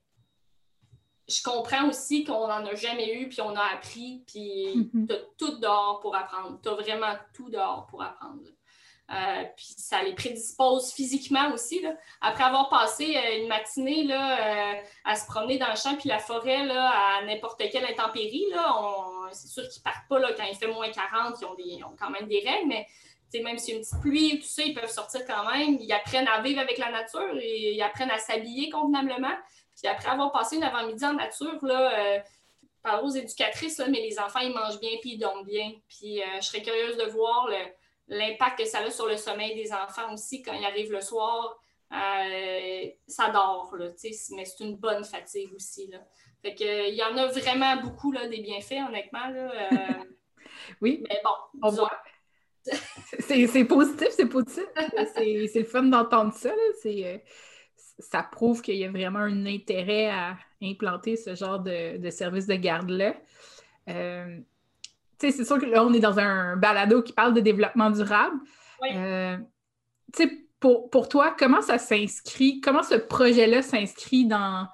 je 1.29 1.43
comprends 1.43 1.89
aussi 1.89 2.25
qu'on 2.25 2.47
n'en 2.47 2.65
a 2.65 2.75
jamais 2.75 3.15
eu, 3.15 3.29
puis 3.29 3.41
on 3.41 3.55
a 3.55 3.75
appris, 3.75 4.23
puis 4.27 4.77
mm-hmm. 4.77 5.07
tu 5.07 5.13
as 5.13 5.19
tout 5.37 5.59
dehors 5.59 6.01
pour 6.01 6.15
apprendre. 6.15 6.59
Tu 6.63 6.69
as 6.69 6.75
vraiment 6.75 7.15
tout 7.35 7.51
dehors 7.51 7.87
pour 7.89 8.03
apprendre. 8.03 8.43
Euh, 9.13 9.45
puis 9.57 9.67
ça 9.77 10.03
les 10.05 10.15
prédispose 10.15 10.93
physiquement 10.93 11.53
aussi. 11.53 11.85
Après 12.21 12.45
avoir 12.45 12.69
passé 12.69 13.17
euh, 13.17 13.43
une 13.43 13.49
matinée 13.49 14.05
là, 14.05 14.39
euh, 14.39 14.81
à 15.05 15.17
se 15.17 15.27
promener 15.27 15.59
dans 15.59 15.71
le 15.71 15.77
champ 15.77 15.97
puis 15.97 16.09
la 16.09 16.21
forêt 16.21 16.65
là, 16.65 16.91
à 16.91 17.25
n'importe 17.25 17.61
quelle 17.73 17.87
intempérie, 17.87 18.47
c'est 19.33 19.49
sûr 19.49 19.65
qu'ils 19.69 19.81
ne 19.81 19.85
partent 19.85 20.07
pas 20.09 20.21
là, 20.21 20.33
quand 20.37 20.45
il 20.45 20.57
fait 20.57 20.69
moins 20.69 20.91
40, 20.91 21.35
ils 21.59 21.85
ont, 21.85 21.97
quand 21.99 22.11
même 22.11 22.29
des 22.29 22.39
règles, 22.39 22.69
mais 22.69 22.87
même 23.43 23.59
s'il 23.59 23.75
y 23.75 23.77
a 23.77 23.81
une 23.81 23.85
petite 23.85 24.01
pluie 24.01 24.35
ou 24.35 24.37
tout 24.37 24.49
ça, 24.49 24.63
ils 24.63 24.75
peuvent 24.75 24.91
sortir 24.91 25.23
quand 25.27 25.51
même. 25.51 25.77
Ils 25.81 25.93
apprennent 25.93 26.29
à 26.29 26.41
vivre 26.41 26.61
avec 26.61 26.79
la 26.79 26.93
nature 26.93 27.37
et 27.41 27.75
ils 27.75 27.83
apprennent 27.83 28.11
à 28.11 28.19
s'habiller 28.19 28.71
convenablement. 28.71 29.35
Puis 29.77 29.89
après 29.89 30.09
avoir 30.09 30.31
passé 30.31 30.57
une 30.57 30.65
avant-midi 30.65 31.05
en 31.05 31.15
nature, 31.15 31.59
là, 31.63 32.23
par 32.83 33.05
aux 33.05 33.11
éducatrices, 33.11 33.81
mais 33.89 34.01
les 34.01 34.19
enfants, 34.19 34.41
ils 34.41 34.53
mangent 34.53 34.81
bien 34.81 34.91
puis 35.01 35.15
ils 35.15 35.19
dorment 35.19 35.45
bien. 35.45 35.73
Puis 35.89 36.21
je 36.41 36.45
serais 36.45 36.63
curieuse 36.63 36.97
de 36.97 37.05
voir 37.05 37.49
l'impact 38.11 38.59
que 38.59 38.65
ça 38.67 38.81
a 38.81 38.91
sur 38.91 39.07
le 39.07 39.17
sommeil 39.17 39.55
des 39.55 39.73
enfants 39.73 40.13
aussi 40.13 40.43
quand 40.43 40.53
ils 40.53 40.65
arrivent 40.65 40.93
le 40.93 41.01
soir. 41.01 41.59
Euh, 41.93 42.87
ça 43.07 43.31
dort, 43.31 43.75
là, 43.77 43.89
mais 44.33 44.45
c'est 44.45 44.65
une 44.65 44.77
bonne 44.77 45.05
fatigue 45.05 45.53
aussi. 45.55 45.89
Là. 45.89 45.99
Fait 46.43 46.55
que, 46.55 46.89
il 46.89 46.95
y 46.95 47.03
en 47.03 47.17
a 47.17 47.27
vraiment 47.27 47.77
beaucoup 47.79 48.13
là, 48.13 48.29
des 48.29 48.41
bienfaits, 48.41 48.89
honnêtement. 48.89 49.29
Là, 49.29 49.53
euh. 49.73 50.05
oui. 50.81 51.03
Mais 51.09 51.21
bon, 51.25 51.31
on 51.63 51.71
voit. 51.71 51.91
c'est 53.19 53.65
positif, 53.65 54.09
c'est 54.11 54.27
positif. 54.27 54.67
c'est 55.15 55.55
le 55.55 55.65
fun 55.65 55.85
d'entendre 55.85 56.33
ça. 56.35 56.53
Euh, 56.85 57.19
ça 57.99 58.23
prouve 58.23 58.63
qu'il 58.63 58.77
y 58.77 58.85
a 58.85 58.91
vraiment 58.91 59.21
un 59.21 59.47
intérêt 59.47 60.09
à 60.11 60.37
implanter 60.63 61.17
ce 61.17 61.35
genre 61.35 61.59
de, 61.59 61.97
de 61.97 62.11
service 62.11 62.47
de 62.47 62.55
garde-là 62.55 63.17
c'est 65.21 65.45
sûr 65.45 65.59
que 65.59 65.67
là, 65.67 65.85
on 65.85 65.93
est 65.93 66.01
dans 66.01 66.19
un 66.19 66.57
balado 66.57 67.03
qui 67.03 67.13
parle 67.13 67.35
de 67.35 67.41
développement 67.41 67.91
durable. 67.91 68.37
Euh, 68.95 69.37
pour, 70.59 70.91
pour 70.91 71.09
toi, 71.09 71.35
comment 71.39 71.63
ça 71.63 71.79
s'inscrit, 71.79 72.61
comment 72.61 72.83
ce 72.83 72.95
projet-là 72.95 73.63
s'inscrit 73.63 74.27
dans, 74.27 74.67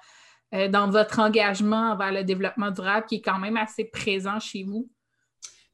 euh, 0.53 0.67
dans 0.67 0.89
votre 0.89 1.19
engagement 1.19 1.91
envers 1.91 2.11
le 2.11 2.23
développement 2.23 2.71
durable 2.71 3.05
qui 3.05 3.15
est 3.15 3.21
quand 3.21 3.39
même 3.39 3.57
assez 3.57 3.85
présent 3.85 4.39
chez 4.39 4.63
vous? 4.63 4.89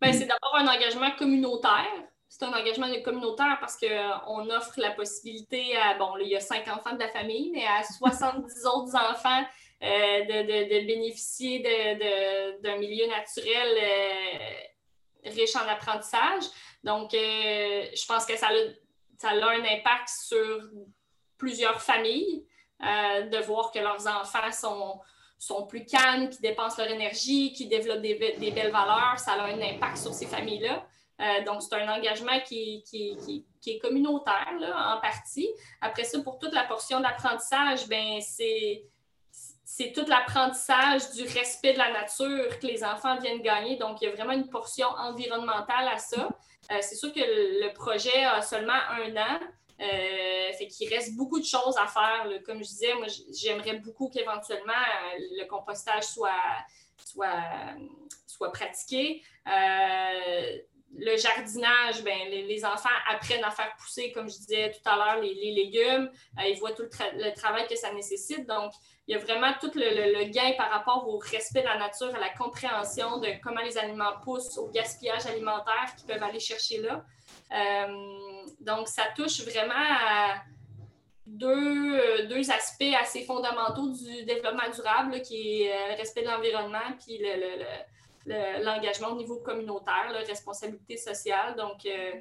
Bien, 0.01 0.11
c'est 0.11 0.25
d'abord 0.25 0.55
un 0.55 0.67
engagement 0.67 1.11
communautaire. 1.17 1.87
C'est 2.27 2.43
un 2.43 2.51
engagement 2.51 2.87
communautaire 3.05 3.57
parce 3.59 3.77
qu'on 3.77 4.49
offre 4.49 4.73
la 4.77 4.91
possibilité 4.91 5.77
à, 5.77 5.97
bon, 5.97 6.17
il 6.19 6.29
y 6.29 6.35
a 6.35 6.39
cinq 6.39 6.67
enfants 6.67 6.93
de 6.93 6.99
la 6.99 7.09
famille, 7.09 7.51
mais 7.53 7.65
à 7.65 7.83
70 7.83 8.65
autres 8.65 8.95
enfants 8.95 9.43
euh, 9.83 10.23
de, 10.23 10.85
bénéficier 10.87 11.59
d'un 12.63 12.77
milieu 12.77 13.05
naturel 13.07 13.67
euh, 13.77 15.29
riche 15.29 15.57
en 15.57 15.67
apprentissage. 15.67 16.43
Donc, 16.85 17.13
euh, 17.13 17.85
je 17.93 18.05
pense 18.05 18.25
que 18.25 18.37
ça 18.37 18.47
a, 18.47 18.51
ça 19.17 19.31
a 19.31 19.33
un 19.33 19.65
impact 19.65 20.07
sur 20.07 20.61
plusieurs 21.37 21.81
familles 21.81 22.45
de 22.79 23.37
voir 23.43 23.71
que 23.71 23.79
leurs 23.79 24.07
enfants 24.07 24.51
sont, 24.51 24.99
sont 25.37 25.67
plus 25.67 25.85
calmes, 25.85 26.29
qui 26.29 26.41
dépensent 26.41 26.81
leur 26.81 26.91
énergie, 26.91 27.51
qui 27.53 27.67
développent 27.67 28.01
des, 28.01 28.15
belles 28.15 28.71
valeurs, 28.71 29.17
ça 29.17 29.33
a 29.33 29.43
un 29.47 29.61
impact 29.61 29.97
sur 29.97 30.13
ces 30.13 30.25
familles-là. 30.25 30.85
Donc, 31.45 31.61
c'est 31.61 31.75
un 31.75 31.87
engagement 31.87 32.39
qui, 32.45 32.83
est 33.65 33.79
communautaire, 33.79 34.53
en 34.75 34.99
partie. 34.99 35.49
Après 35.79 36.03
ça, 36.03 36.21
pour 36.21 36.39
toute 36.39 36.53
la 36.53 36.65
portion 36.65 36.99
d'apprentissage, 36.99 37.87
ben, 37.87 38.19
c'est 38.19 38.83
c'est 39.75 39.91
tout 39.91 40.05
l'apprentissage 40.07 41.09
du 41.13 41.23
respect 41.23 41.73
de 41.73 41.79
la 41.79 41.91
nature 41.91 42.59
que 42.59 42.67
les 42.67 42.83
enfants 42.83 43.17
viennent 43.17 43.41
gagner. 43.41 43.75
Donc, 43.75 43.99
il 44.01 44.07
y 44.07 44.07
a 44.07 44.13
vraiment 44.13 44.33
une 44.33 44.47
portion 44.47 44.85
environnementale 44.85 45.87
à 45.87 45.97
ça. 45.97 46.29
Euh, 46.71 46.77
c'est 46.81 46.93
sûr 46.93 47.11
que 47.11 47.19
le 47.19 47.73
projet 47.73 48.23
a 48.23 48.43
seulement 48.43 48.73
un 48.73 49.17
an. 49.17 49.39
Euh, 49.81 50.53
fait 50.53 50.67
qu'il 50.67 50.93
reste 50.93 51.15
beaucoup 51.15 51.39
de 51.39 51.45
choses 51.45 51.75
à 51.81 51.87
faire. 51.87 52.27
Comme 52.45 52.59
je 52.59 52.69
disais, 52.69 52.93
moi, 52.93 53.07
j'aimerais 53.33 53.79
beaucoup 53.79 54.09
qu'éventuellement 54.09 54.73
euh, 54.73 55.17
le 55.39 55.47
compostage 55.47 56.03
soit, 56.03 56.29
pratiqué. 58.53 59.23
Euh, 60.93 60.99
le 60.99 61.17
jardinage, 61.17 62.03
ben, 62.03 62.29
les, 62.29 62.65
enfants 62.65 62.89
apprennent 63.09 63.43
à 63.43 63.51
faire 63.51 63.75
pousser, 63.77 64.11
comme 64.11 64.29
je 64.29 64.37
disais 64.37 64.71
tout 64.71 64.89
à 64.89 64.95
l'heure, 64.95 65.21
les, 65.21 65.33
légumes. 65.33 66.09
ils 66.45 66.57
voient 66.59 66.73
tout 66.73 66.83
le, 66.83 67.33
travail 67.33 67.67
que 67.67 67.75
ça 67.75 67.93
nécessite. 67.93 68.47
Donc, 68.47 68.73
il 69.07 69.15
y 69.15 69.17
a 69.17 69.19
vraiment 69.19 69.51
tout 69.59 69.71
le, 69.75 70.23
gain 70.29 70.53
par 70.57 70.69
rapport 70.69 71.07
au 71.07 71.17
respect 71.17 71.61
de 71.61 71.67
la 71.67 71.77
nature, 71.77 72.13
à 72.15 72.19
la 72.19 72.29
compréhension 72.29 73.17
de 73.17 73.27
comment 73.43 73.61
les 73.61 73.77
aliments 73.77 74.19
poussent, 74.23 74.57
au 74.57 74.69
gaspillage 74.69 75.25
alimentaire 75.25 75.93
qu'ils 75.97 76.07
peuvent 76.07 76.23
aller 76.23 76.39
chercher 76.39 76.81
là. 76.81 77.03
Euh, 77.51 78.45
donc, 78.59 78.87
ça 78.87 79.03
touche 79.15 79.41
vraiment 79.41 79.73
à 79.73 80.43
deux, 81.25 82.51
aspects 82.51 82.95
assez 82.99 83.23
fondamentaux 83.23 83.87
du 83.89 84.23
développement 84.25 84.69
durable, 84.73 85.21
qui 85.21 85.63
est 85.63 85.71
euh, 85.71 85.91
le 85.91 85.97
respect 85.97 86.21
de 86.21 86.27
l'environnement 86.27 86.79
puis 87.03 87.17
l'engagement 88.25 89.09
au 89.09 89.15
niveau 89.15 89.37
communautaire, 89.37 90.11
la 90.11 90.19
responsabilité 90.19 90.97
sociale. 90.97 91.55
Donc, 91.55 91.85
euh, 91.85 92.11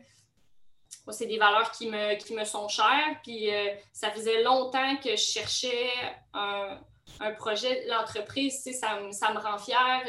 c'est 1.10 1.26
des 1.26 1.38
valeurs 1.38 1.70
qui 1.72 1.88
me, 1.88 2.16
qui 2.16 2.34
me 2.34 2.44
sont 2.44 2.68
chères. 2.68 3.20
Puis 3.22 3.48
ça 3.92 4.10
faisait 4.10 4.42
longtemps 4.42 4.96
que 4.96 5.10
je 5.10 5.16
cherchais 5.16 5.90
un, 6.34 6.78
un 7.20 7.32
projet. 7.32 7.86
L'entreprise, 7.86 8.62
ça, 8.62 8.98
ça 9.10 9.32
me 9.32 9.38
rend 9.38 9.58
fière. 9.58 10.04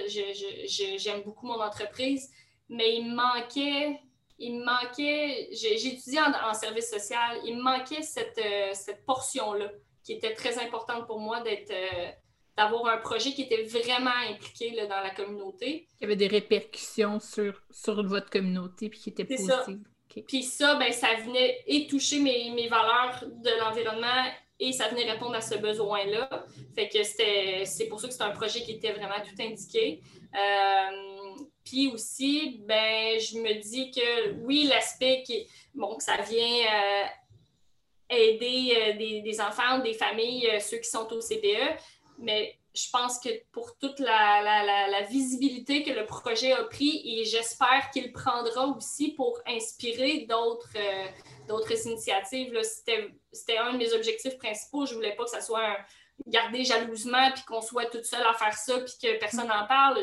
J'aime 0.97 1.21
beaucoup 1.21 1.47
mon 1.47 1.61
entreprise. 1.61 2.29
Mais 2.69 2.95
il 2.95 3.09
me 3.09 3.15
manquait 3.15 3.99
il 4.39 4.63
manquait, 4.63 5.49
j'ai 5.51 5.75
étudié 5.75 6.19
en, 6.19 6.53
service 6.53 6.89
social, 6.89 7.39
il 7.45 7.57
me 7.57 7.63
manquait 7.63 8.01
cette, 8.01 8.37
euh, 8.39 8.93
portion-là 9.05 9.71
qui 10.03 10.13
était 10.13 10.33
très 10.33 10.59
importante 10.59 11.07
pour 11.07 11.19
moi 11.19 11.41
d'être 11.41 11.71
euh, 11.71 12.11
d'avoir 12.55 12.85
un 12.87 12.97
projet 12.97 13.31
qui 13.31 13.43
était 13.43 13.63
vraiment 13.63 14.11
impliqué 14.29 14.71
dans 14.87 15.01
la 15.01 15.09
communauté. 15.09 15.87
Y 16.01 16.05
avait 16.05 16.15
des 16.15 16.27
répercussions 16.27 17.19
sur, 17.19 17.61
sur 17.71 18.03
votre 18.03 18.29
communauté 18.29 18.89
puis 18.89 18.99
qui 18.99 19.09
étaient 19.09 19.25
positives. 19.25 19.79
Puis 20.27 20.43
ça, 20.43 20.75
ben, 20.75 20.91
ça 20.91 21.07
venait 21.25 21.63
et 21.65 21.87
toucher 21.87 22.19
mes, 22.19 22.67
valeurs 22.67 23.23
de 23.23 23.59
l'environnement 23.59 24.25
et 24.59 24.71
ça 24.71 24.87
venait 24.89 25.09
répondre 25.11 25.35
à 25.35 25.41
ce 25.41 25.55
besoin-là. 25.55 26.45
Fait 26.75 26.87
que 26.87 27.03
c'est 27.03 27.87
pour 27.89 27.99
ça 27.99 28.07
que 28.07 28.13
c'est 28.13 28.21
un 28.21 28.31
projet 28.31 28.61
qui 28.61 28.73
était 28.73 28.91
vraiment 28.91 29.19
tout 29.23 29.41
indiqué. 29.41 30.01
Euh, 30.35 31.43
puis 31.65 31.87
aussi, 31.87 32.61
ben, 32.67 33.19
je 33.19 33.39
me 33.39 33.61
dis 33.61 33.91
que 33.91 34.33
oui, 34.43 34.67
l'aspect 34.69 35.23
qui 35.25 35.47
bon, 35.73 35.95
que 35.95 36.03
ça 36.03 36.17
vient 36.17 36.37
euh, 36.41 37.05
aider 38.09 38.73
euh, 38.77 39.21
des, 39.23 39.41
enfants, 39.41 39.79
des 39.79 39.93
familles, 39.93 40.47
ceux 40.61 40.77
qui 40.77 40.89
sont 40.89 41.11
au 41.11 41.19
CPE, 41.19 41.77
mais 42.23 42.57
je 42.73 42.89
pense 42.91 43.19
que 43.19 43.29
pour 43.51 43.77
toute 43.77 43.99
la, 43.99 45.01
visibilité 45.09 45.83
que 45.83 45.91
le 45.91 46.05
projet 46.05 46.53
a 46.53 46.63
pris, 46.63 47.01
et 47.05 47.25
j'espère 47.25 47.91
qu'il 47.91 48.11
prendra 48.11 48.65
aussi 48.67 49.11
pour 49.11 49.39
inspirer 49.45 50.25
d'autres 50.27 50.73
d'autres 51.47 51.87
initiatives. 51.87 52.59
C'était 52.63 53.57
un 53.57 53.73
de 53.73 53.77
mes 53.77 53.93
objectifs 53.93 54.37
principaux. 54.37 54.85
Je 54.85 54.95
voulais 54.95 55.15
pas 55.15 55.25
que 55.25 55.29
ça 55.29 55.41
soit 55.41 55.65
un 55.65 55.77
garder 56.27 56.63
jalousement, 56.63 57.31
puis 57.31 57.43
qu'on 57.43 57.61
soit 57.61 57.85
toute 57.85 58.05
seule 58.05 58.25
à 58.25 58.33
faire 58.33 58.53
ça, 58.53 58.79
puis 58.79 58.93
que 59.01 59.19
personne 59.19 59.47
n'en 59.47 59.67
parle. 59.67 60.01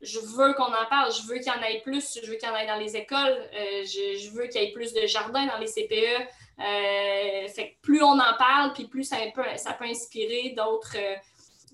Je 0.00 0.18
veux 0.20 0.52
qu'on 0.54 0.64
en 0.64 0.86
parle, 0.88 1.12
je 1.12 1.26
veux 1.26 1.36
qu'il 1.36 1.46
y 1.46 1.50
en 1.50 1.62
ait 1.62 1.80
plus, 1.80 2.18
je 2.22 2.30
veux 2.30 2.36
qu'il 2.36 2.48
y 2.48 2.52
en 2.52 2.56
ait 2.56 2.66
dans 2.66 2.76
les 2.76 2.96
écoles, 2.96 3.48
euh, 3.54 3.84
je, 3.84 4.30
veux 4.30 4.46
qu'il 4.48 4.60
y 4.60 4.64
ait 4.64 4.72
plus 4.72 4.92
de 4.92 5.06
jardins 5.06 5.46
dans 5.46 5.58
les 5.58 5.66
CPE. 5.66 6.28
Euh, 6.60 7.48
fait 7.48 7.78
plus 7.82 8.02
on 8.02 8.12
en 8.12 8.36
parle, 8.38 8.72
puis 8.74 8.86
plus 8.86 9.04
ça 9.04 9.16
peut, 9.34 9.42
ça 9.56 9.72
peut 9.72 9.86
inspirer 9.86 10.54
d'autres 10.56 10.96
euh, 10.96 11.16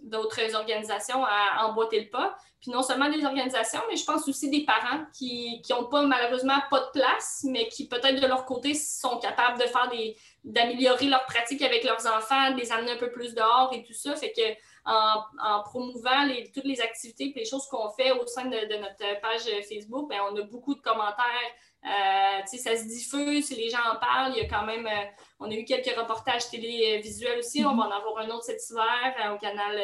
d'autres 0.02 0.54
organisations 0.54 1.22
à 1.24 1.66
emboîter 1.66 2.00
le 2.00 2.08
pas. 2.08 2.34
Puis 2.60 2.70
non 2.70 2.82
seulement 2.82 3.10
des 3.10 3.24
organisations, 3.24 3.80
mais 3.88 3.96
je 3.96 4.04
pense 4.04 4.28
aussi 4.28 4.50
des 4.50 4.64
parents 4.64 5.04
qui 5.14 5.62
n'ont 5.70 5.86
pas 5.86 6.02
malheureusement 6.02 6.58
pas 6.70 6.80
de 6.80 6.90
place, 6.98 7.44
mais 7.44 7.68
qui 7.68 7.88
peut-être 7.88 8.20
de 8.20 8.26
leur 8.26 8.44
côté 8.44 8.74
sont 8.74 9.18
capables 9.18 9.58
de 9.58 9.66
faire 9.66 9.88
des 9.90 10.16
d'améliorer 10.44 11.06
leur 11.06 11.24
pratique 11.26 11.62
avec 11.62 11.84
leurs 11.84 12.06
enfants, 12.06 12.52
de 12.52 12.56
les 12.56 12.72
amener 12.72 12.92
un 12.92 12.96
peu 12.96 13.10
plus 13.10 13.34
dehors 13.34 13.70
et 13.74 13.82
tout 13.82 13.92
ça. 13.92 14.14
Que 14.14 14.56
en, 14.84 15.62
promouvant 15.64 16.28
toutes 16.54 16.64
les 16.64 16.80
activités 16.80 17.32
et 17.34 17.38
les 17.38 17.44
choses 17.44 17.66
qu'on 17.66 17.90
fait 17.90 18.12
au 18.12 18.26
sein 18.26 18.46
de, 18.46 18.80
notre 18.80 19.20
page 19.20 19.44
Facebook, 19.68 20.08
bien, 20.08 20.20
on 20.30 20.36
a 20.36 20.42
beaucoup 20.42 20.74
de 20.74 20.80
commentaires. 20.80 21.54
Euh, 21.82 22.44
ça 22.44 22.76
se 22.76 22.84
diffuse, 22.84 23.50
les 23.56 23.70
gens 23.70 23.78
en 23.90 23.96
parlent. 23.96 24.32
Il 24.36 24.42
y 24.42 24.46
a 24.46 24.48
quand 24.48 24.66
même, 24.66 24.86
euh, 24.86 25.04
on 25.38 25.50
a 25.50 25.54
eu 25.54 25.64
quelques 25.64 25.96
reportages 25.96 26.50
télévisuels 26.50 27.38
aussi. 27.38 27.64
On 27.64 27.74
va 27.74 27.84
en 27.84 27.90
avoir 27.90 28.18
un 28.18 28.28
autre 28.28 28.44
cet 28.44 28.60
hiver 28.68 29.14
euh, 29.24 29.34
au 29.34 29.38
canal 29.38 29.80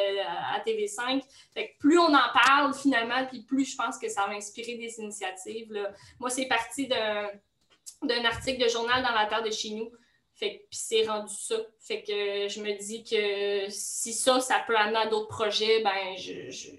à 0.53 0.59
TV5. 0.59 1.23
Fait 1.53 1.75
plus 1.79 1.97
on 1.97 2.13
en 2.13 2.29
parle 2.33 2.73
finalement, 2.75 3.25
plus 3.47 3.65
je 3.65 3.75
pense 3.75 3.97
que 3.97 4.09
ça 4.09 4.27
va 4.27 4.33
inspirer 4.33 4.75
des 4.75 4.99
initiatives. 4.99 5.73
Moi, 6.19 6.29
c'est 6.29 6.45
parti 6.45 6.87
d'un 6.87 8.25
article 8.25 8.63
de 8.63 8.69
journal 8.69 9.01
dans 9.03 9.13
la 9.13 9.25
terre 9.25 9.43
de 9.43 9.51
chez 9.51 9.71
nous. 9.71 9.91
Fait 10.37 10.67
puis 10.69 10.79
c'est 10.79 11.07
rendu 11.07 11.33
ça. 11.33 11.55
Fait 11.79 12.03
que 12.03 12.47
je 12.47 12.61
me 12.61 12.77
dis 12.77 13.03
que 13.03 13.69
si 13.71 14.13
ça, 14.13 14.39
ça 14.39 14.63
peut 14.67 14.77
amener 14.77 14.99
à 14.99 15.07
d'autres 15.07 15.29
projets, 15.29 15.81
ben 15.81 16.15
je, 16.15 16.51
je, 16.51 16.69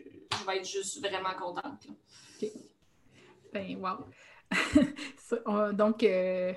vais 0.46 0.58
être 0.58 0.68
juste 0.68 1.00
vraiment 1.00 1.34
contente. 1.38 1.88
Ben 3.52 3.76
wow. 3.76 5.72
Donc 5.72 6.04
euh, 6.04 6.52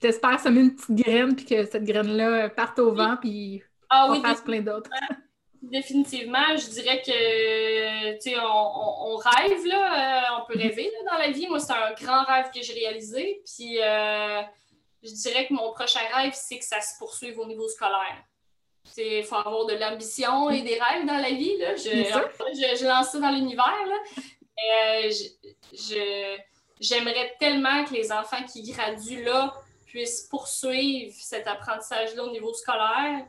t'espères 0.00 0.40
semer 0.40 0.60
une 0.60 0.74
petite 0.74 0.94
graine 0.94 1.36
puis 1.36 1.44
que 1.44 1.66
cette 1.66 1.84
graine-là 1.84 2.48
parte 2.48 2.78
au 2.78 2.92
vent 2.92 3.16
puis 3.20 3.62
ah, 3.90 4.08
oui, 4.10 4.22
fasse 4.22 4.40
plein 4.40 4.60
d'autres. 4.60 4.90
Définitivement, 5.60 6.56
je 6.56 6.70
dirais 6.70 7.02
que 7.02 8.14
tu 8.14 8.30
sais, 8.30 8.36
on, 8.40 9.16
rêve 9.16 9.66
là, 9.66 9.82
euh, 9.92 10.40
on 10.40 10.46
peut 10.46 10.58
mhm. 10.58 10.68
rêver 10.68 10.90
dans 11.10 11.18
la 11.18 11.30
vie. 11.30 11.46
Moi, 11.48 11.60
c'est 11.60 11.72
un 11.72 11.92
grand 12.00 12.24
rêve 12.24 12.50
que 12.54 12.62
j'ai 12.62 12.72
réalisé. 12.72 13.42
Puis 13.44 13.78
euh, 13.78 14.40
je 15.02 15.12
dirais 15.12 15.46
que 15.46 15.54
mon 15.54 15.72
prochain 15.72 16.00
rêve, 16.14 16.32
c'est 16.34 16.58
que 16.58 16.64
ça 16.64 16.80
se 16.80 16.98
poursuive 16.98 17.38
au 17.38 17.46
niveau 17.46 17.68
scolaire. 17.68 18.24
Il 18.96 19.24
faut 19.24 19.36
avoir 19.36 19.66
de 19.66 19.74
l'ambition 19.74 20.50
et 20.50 20.62
des 20.62 20.78
rêves 20.80 21.06
dans 21.06 21.16
la 21.16 21.30
vie. 21.30 21.56
Là. 21.58 21.76
Je, 21.76 21.82
je, 22.78 22.86
lance 22.86 23.10
ça 23.10 23.18
dans 23.18 23.30
l'univers. 23.30 23.86
Euh, 24.72 25.10
j'aimerais 26.80 27.34
tellement 27.38 27.84
que 27.84 27.94
les 27.94 28.10
enfants 28.10 28.42
qui 28.44 28.62
graduent 28.70 29.24
là 29.24 29.54
puissent 29.86 30.22
poursuivre 30.22 31.14
cet 31.18 31.46
apprentissage-là 31.46 32.24
au 32.24 32.30
niveau 32.30 32.52
scolaire 32.54 33.26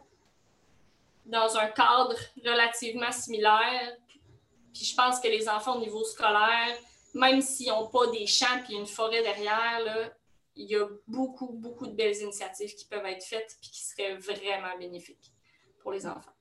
dans 1.26 1.58
un 1.58 1.68
cadre 1.68 2.16
relativement 2.44 3.12
similaire. 3.12 3.96
Puis 4.74 4.86
je 4.86 4.96
pense 4.96 5.20
que 5.20 5.28
les 5.28 5.48
enfants 5.48 5.78
au 5.78 5.80
niveau 5.80 6.04
scolaire, 6.04 6.76
même 7.14 7.42
s'ils 7.42 7.70
n'ont 7.70 7.88
pas 7.88 8.08
des 8.08 8.26
champs 8.26 8.62
et 8.70 8.74
une 8.74 8.86
forêt 8.86 9.22
derrière, 9.22 9.80
là, 9.84 10.12
il 10.56 10.70
y 10.70 10.76
a 10.76 10.88
beaucoup, 11.08 11.54
beaucoup 11.54 11.88
de 11.88 11.94
belles 11.94 12.18
initiatives 12.22 12.76
qui 12.76 12.86
peuvent 12.86 13.06
être 13.06 13.24
faites 13.24 13.58
et 13.64 13.68
qui 13.68 13.84
seraient 13.84 14.18
vraiment 14.18 14.78
bénéfiques 14.78 15.32
pour 15.80 15.92
les 15.92 16.06
enfants. 16.06 16.32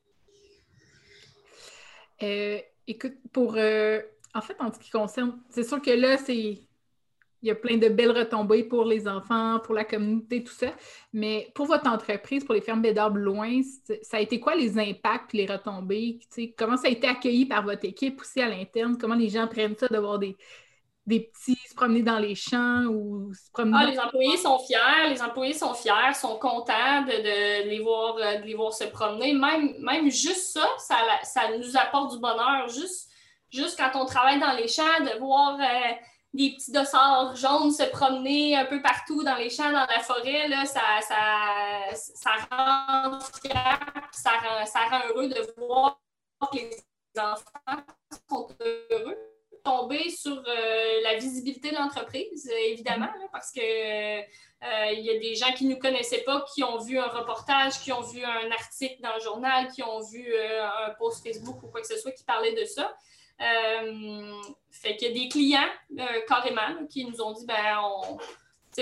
Euh, 2.22 2.60
écoute, 2.86 3.14
pour 3.32 3.56
euh, 3.56 4.00
en 4.34 4.42
fait, 4.42 4.56
en 4.60 4.72
ce 4.72 4.78
qui 4.78 4.90
concerne, 4.90 5.40
c'est 5.48 5.64
sûr 5.64 5.80
que 5.80 5.90
là, 5.90 6.18
c'est 6.18 6.58
il 7.42 7.48
y 7.48 7.50
a 7.50 7.54
plein 7.54 7.78
de 7.78 7.88
belles 7.88 8.10
retombées 8.10 8.64
pour 8.64 8.84
les 8.84 9.08
enfants, 9.08 9.60
pour 9.64 9.74
la 9.74 9.84
communauté, 9.84 10.44
tout 10.44 10.52
ça. 10.52 10.74
Mais 11.14 11.50
pour 11.54 11.66
votre 11.66 11.88
entreprise, 11.88 12.44
pour 12.44 12.54
les 12.54 12.60
fermes 12.60 12.82
Bédard 12.82 13.14
loin, 13.14 13.62
ça 14.02 14.18
a 14.18 14.20
été 14.20 14.38
quoi 14.38 14.54
les 14.54 14.78
impacts, 14.78 15.32
les 15.32 15.46
retombées? 15.46 16.20
comment 16.58 16.76
ça 16.76 16.88
a 16.88 16.90
été 16.90 17.06
accueilli 17.06 17.46
par 17.46 17.64
votre 17.64 17.86
équipe 17.86 18.20
aussi 18.20 18.42
à 18.42 18.48
l'interne? 18.48 18.98
Comment 18.98 19.14
les 19.14 19.30
gens 19.30 19.48
prennent 19.48 19.76
ça 19.76 19.88
d'avoir 19.88 20.18
des, 20.18 20.36
des 21.10 21.20
petits 21.20 21.58
se 21.68 21.74
promener 21.74 22.02
dans 22.02 22.18
les 22.18 22.34
champs 22.34 22.84
ou 22.84 23.34
se 23.34 23.50
promener. 23.50 23.78
Ah, 23.80 23.86
les 23.86 23.98
employés 23.98 24.36
sont 24.36 24.58
fiers, 24.60 25.08
les 25.08 25.20
employés 25.20 25.54
sont 25.54 25.74
fiers, 25.74 26.14
sont 26.14 26.38
contents 26.38 27.02
de, 27.02 27.68
les, 27.68 27.80
voir, 27.80 28.16
euh, 28.16 28.38
de 28.38 28.46
les 28.46 28.54
voir 28.54 28.72
se 28.72 28.84
promener. 28.84 29.34
Même, 29.34 29.74
même 29.80 30.10
juste 30.10 30.52
ça, 30.52 30.96
ça, 31.22 31.56
nous 31.58 31.76
apporte 31.76 32.12
du 32.12 32.20
bonheur. 32.20 32.68
Juste, 32.68 33.10
juste 33.50 33.76
quand 33.76 34.00
on 34.00 34.06
travaille 34.06 34.38
dans 34.38 34.52
les 34.52 34.68
champs, 34.68 35.00
de 35.00 35.18
voir 35.18 35.58
euh, 35.60 35.92
des 36.32 36.52
petits 36.52 36.70
dossards 36.70 37.34
jaunes 37.34 37.72
se 37.72 37.82
promener 37.90 38.56
un 38.56 38.66
peu 38.66 38.80
partout 38.80 39.24
dans 39.24 39.34
les 39.34 39.50
champs, 39.50 39.72
dans 39.72 39.86
la 39.86 40.00
forêt, 40.00 40.46
là, 40.46 40.64
ça, 40.64 40.80
ça, 41.00 41.94
ça 41.94 42.30
rend 42.50 43.18
fier, 43.42 43.80
ça 44.12 44.30
rend, 44.30 44.64
ça 44.64 44.80
rend 44.88 45.00
heureux 45.08 45.28
de 45.28 45.54
voir 45.56 46.00
que 46.52 46.58
la 49.64 51.16
visibilité 51.16 51.70
de 51.70 51.76
l'entreprise, 51.76 52.50
évidemment, 52.68 53.08
parce 53.32 53.50
que 53.52 54.20
il 54.20 55.00
y 55.00 55.10
a 55.10 55.18
des 55.18 55.34
gens 55.34 55.52
qui 55.52 55.64
ne 55.66 55.74
nous 55.74 55.78
connaissaient 55.78 56.22
pas, 56.22 56.44
qui 56.54 56.62
ont 56.62 56.78
vu 56.78 56.98
un 56.98 57.08
reportage, 57.08 57.80
qui 57.80 57.92
ont 57.92 58.02
vu 58.02 58.22
un 58.22 58.50
article 58.50 59.00
dans 59.00 59.14
le 59.14 59.20
journal, 59.20 59.68
qui 59.68 59.82
ont 59.82 60.00
vu 60.00 60.34
un 60.36 60.90
post 60.98 61.26
Facebook 61.26 61.62
ou 61.62 61.68
quoi 61.68 61.80
que 61.80 61.86
ce 61.86 61.98
soit 61.98 62.12
qui 62.12 62.24
parlait 62.24 62.54
de 62.54 62.64
ça. 62.64 62.94
fait 64.70 64.96
qu'il 64.96 65.08
y 65.08 65.10
a 65.10 65.22
des 65.22 65.28
clients, 65.28 65.70
carrément, 66.28 66.86
qui 66.88 67.04
nous 67.04 67.20
ont 67.22 67.32
dit 67.32 67.46
ben, 67.46 67.80
on, 67.82 68.18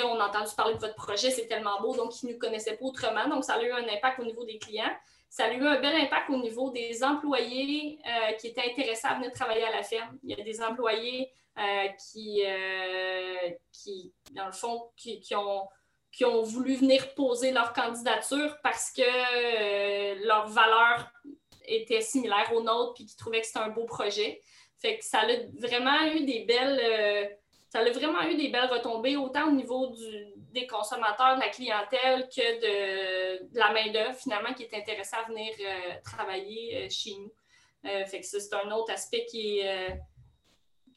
on 0.04 0.20
a 0.20 0.28
entendu 0.28 0.50
parler 0.56 0.74
de 0.74 0.80
votre 0.80 0.94
projet, 0.94 1.30
c'est 1.30 1.46
tellement 1.46 1.80
beau, 1.80 1.96
donc 1.96 2.22
ils 2.22 2.26
ne 2.26 2.32
nous 2.32 2.38
connaissaient 2.38 2.76
pas 2.76 2.84
autrement. 2.84 3.28
Donc, 3.28 3.44
ça 3.44 3.54
a 3.54 3.62
eu 3.62 3.72
un 3.72 3.88
impact 3.88 4.20
au 4.20 4.24
niveau 4.24 4.44
des 4.44 4.58
clients. 4.58 4.94
Ça 5.28 5.44
a 5.44 5.52
eu 5.52 5.66
un 5.66 5.80
bel 5.80 5.94
impact 5.94 6.30
au 6.30 6.38
niveau 6.38 6.70
des 6.70 7.04
employés 7.04 7.98
euh, 8.06 8.32
qui 8.32 8.48
étaient 8.48 8.70
intéressés 8.70 9.06
à 9.06 9.14
venir 9.14 9.32
travailler 9.32 9.64
à 9.64 9.70
la 9.70 9.82
ferme. 9.82 10.18
Il 10.22 10.30
y 10.36 10.40
a 10.40 10.42
des 10.42 10.62
employés 10.62 11.30
euh, 11.58 11.88
qui, 11.98 12.42
euh, 12.46 13.50
qui, 13.72 14.12
dans 14.32 14.46
le 14.46 14.52
fond, 14.52 14.90
qui, 14.96 15.20
ont, 15.34 15.68
qui 16.12 16.24
ont 16.24 16.42
voulu 16.42 16.76
venir 16.76 17.14
poser 17.14 17.52
leur 17.52 17.72
candidature 17.72 18.56
parce 18.62 18.90
que 18.90 20.24
leurs 20.26 20.48
valeurs 20.48 21.10
étaient 21.66 22.00
similaires 22.00 22.50
aux 22.54 22.62
nôtres 22.62 22.94
puis 22.94 23.04
qui 23.04 23.16
trouvaient 23.16 23.40
que 23.40 23.46
c'était 23.46 23.58
un 23.58 23.68
beau 23.68 23.84
projet. 23.84 24.40
Fait 24.78 24.98
que 24.98 25.04
ça 25.04 25.20
a 25.20 25.26
vraiment 25.58 26.06
eu 26.14 26.24
des 26.24 26.40
belles 26.40 27.36
ça 27.68 27.80
a 27.80 27.90
vraiment 27.90 28.22
eu 28.22 28.34
des 28.36 28.48
belles 28.48 28.70
retombées, 28.70 29.16
autant 29.16 29.48
au 29.48 29.52
niveau 29.52 29.94
des 30.52 30.66
consommateurs, 30.66 31.36
de 31.36 31.40
la 31.40 31.48
clientèle, 31.48 32.28
que 32.28 33.40
de, 33.40 33.58
la 33.58 33.72
main-d'œuvre, 33.72 34.16
finalement, 34.16 34.52
qui 34.54 34.64
est 34.64 34.74
intéressée 34.74 35.16
à 35.16 35.28
venir 35.28 35.52
euh, 35.60 35.94
travailler 36.04 36.76
euh, 36.76 36.88
chez 36.90 37.14
nous. 37.14 37.32
Euh, 37.84 38.04
fait 38.06 38.20
que 38.20 38.26
c'est 38.26 38.54
un 38.54 38.70
autre 38.72 38.92
aspect 38.92 39.24
qui 39.26 39.60
est, 39.60 39.96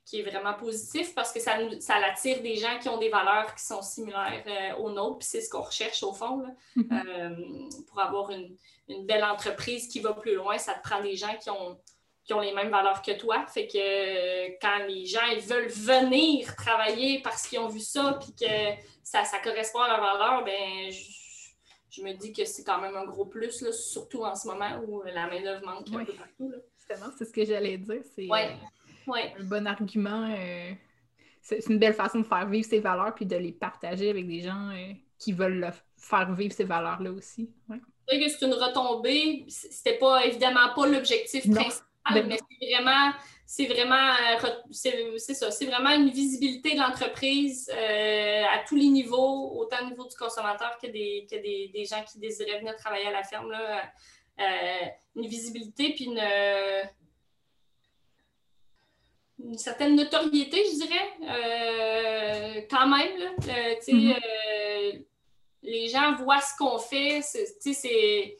qui 0.04 0.20
est 0.20 0.24
vraiment 0.24 0.56
positif 0.56 1.14
parce 1.14 1.32
que 1.32 1.40
ça, 1.40 1.58
ça 1.80 1.96
attire 1.98 2.42
des 2.42 2.56
gens 2.56 2.80
qui 2.80 2.90
ont 2.90 2.98
des 2.98 3.10
valeurs 3.10 3.54
qui 3.54 3.64
sont 3.64 3.82
similaires 3.84 4.76
aux 4.80 4.90
nôtres, 4.90 5.20
puis 5.20 5.28
c'est 5.28 5.42
ce 5.42 5.50
qu'on 5.50 5.62
recherche 5.62 6.02
au 6.02 6.14
fond. 6.14 6.44
Mm-hmm. 6.76 7.86
pour 7.86 8.00
avoir 8.00 8.32
une, 8.32 8.58
une 8.88 9.06
belle 9.06 9.24
entreprise 9.24 9.88
qui 9.88 10.00
va 10.00 10.14
plus 10.14 10.36
loin, 10.36 10.58
ça 10.58 10.74
te 10.74 10.82
prend 10.82 11.02
des 11.02 11.16
gens 11.16 11.36
qui 11.40 11.52
ont 11.52 11.80
qui 12.24 12.34
ont 12.34 12.40
les 12.40 12.54
mêmes 12.54 12.70
valeurs 12.70 13.02
que 13.02 13.18
toi. 13.18 13.46
Fait 13.48 13.68
que 13.68 13.78
euh, 13.78 14.50
quand 14.62 14.86
les 14.88 15.06
gens 15.06 15.26
ils 15.32 15.42
veulent 15.42 15.70
venir 15.70 16.56
travailler 16.56 17.22
parce 17.22 17.48
qu'ils 17.48 17.60
ont 17.60 17.68
vu 17.68 17.80
ça 17.80 18.20
puis 18.22 18.34
que 18.34 18.82
ça, 19.04 19.24
ça 19.24 19.40
correspond 19.40 19.80
à 19.80 19.88
leurs 19.88 20.02
valeurs, 20.02 20.44
ben 20.44 20.92
je, 21.90 22.02
me 22.02 22.14
dis 22.14 22.32
que 22.32 22.46
c'est 22.46 22.64
quand 22.64 22.80
même 22.80 22.96
un 22.96 23.06
gros 23.06 23.26
plus, 23.26 23.70
surtout 23.72 24.24
en 24.24 24.36
ce 24.36 24.48
moment 24.48 24.80
où 24.88 25.02
la 25.04 25.28
main-d'œuvre 25.28 25.66
manque 25.66 25.88
un 25.94 26.06
peu 26.06 26.14
partout. 26.14 26.54
Justement, 26.78 27.12
c'est 27.18 27.26
ce 27.26 27.34
que 27.34 27.44
j'allais 27.44 27.78
dire. 27.78 28.02
C'est 28.16 28.28
ouais. 28.28 28.56
un 29.08 29.44
bon 29.44 29.68
argument. 29.68 30.30
Euh, 30.32 30.72
c'est 31.42 31.66
une 31.70 31.80
belle 31.80 31.96
façon 31.96 32.20
de 32.20 32.24
faire 32.26 32.48
vivre 32.48 32.68
ces 32.68 32.80
valeurs 32.80 33.16
puis 33.16 33.26
de 33.26 33.36
les 33.36 33.52
partager 33.52 34.12
avec 34.12 34.28
des 34.28 34.42
gens 34.42 34.70
euh, 34.70 34.94
qui 35.18 35.34
veulent 35.34 35.72
faire 35.98 36.32
vivre 36.34 36.54
ces 36.54 36.66
valeurs-là 36.66 37.12
aussi. 37.12 37.50
Ouais. 37.68 37.78
C'est 38.08 38.46
une 38.46 38.54
retombée. 38.54 39.46
C'était 39.48 39.98
pas 39.98 40.26
évidemment 40.26 40.74
pas 40.76 40.86
l'objectif 40.86 41.50
principal 41.50 41.88
ah, 42.04 42.22
mais 42.22 42.38
c'est 42.38 42.68
vraiment, 42.68 43.12
c'est 43.46 43.66
vraiment, 43.68 44.14
euh, 44.34 45.18
c'est 45.18 45.34
ça, 45.34 45.52
c'est 45.52 45.66
vraiment 45.66 45.92
une 45.92 46.10
visibilité 46.10 46.74
de 46.74 46.80
l'entreprise 46.80 47.70
euh, 47.74 48.44
à 48.52 48.60
tous 48.68 48.76
les 48.76 48.88
niveaux, 48.88 49.52
autant 49.60 49.86
au 49.86 49.90
niveau 49.90 50.08
du 50.08 50.16
consommateur 50.16 50.78
que 50.82 50.88
des, 50.88 51.28
que 51.30 51.36
des, 51.36 51.86
gens 51.86 52.04
qui 52.04 52.18
désiraient 52.18 52.60
venir 52.60 52.76
travailler 52.76 53.08
à 53.08 53.12
la 53.12 53.24
ferme. 53.24 53.52
Là, 53.52 53.84
euh, 54.40 54.86
une 55.16 55.28
visibilité 55.28 55.94
puis 55.94 56.06
une, 56.06 56.24
une 59.44 59.58
certaine 59.58 59.96
notoriété, 59.96 60.64
je 60.66 60.86
dirais, 60.86 62.66
quand 62.70 62.88
même. 62.88 63.18
Là, 63.20 63.32
mm-hmm. 63.40 65.06
les 65.62 65.88
gens 65.90 66.16
voient 66.16 66.42
ce 66.42 66.58
qu'on 66.58 66.80
fait. 66.80 67.22
C'est 67.22 68.38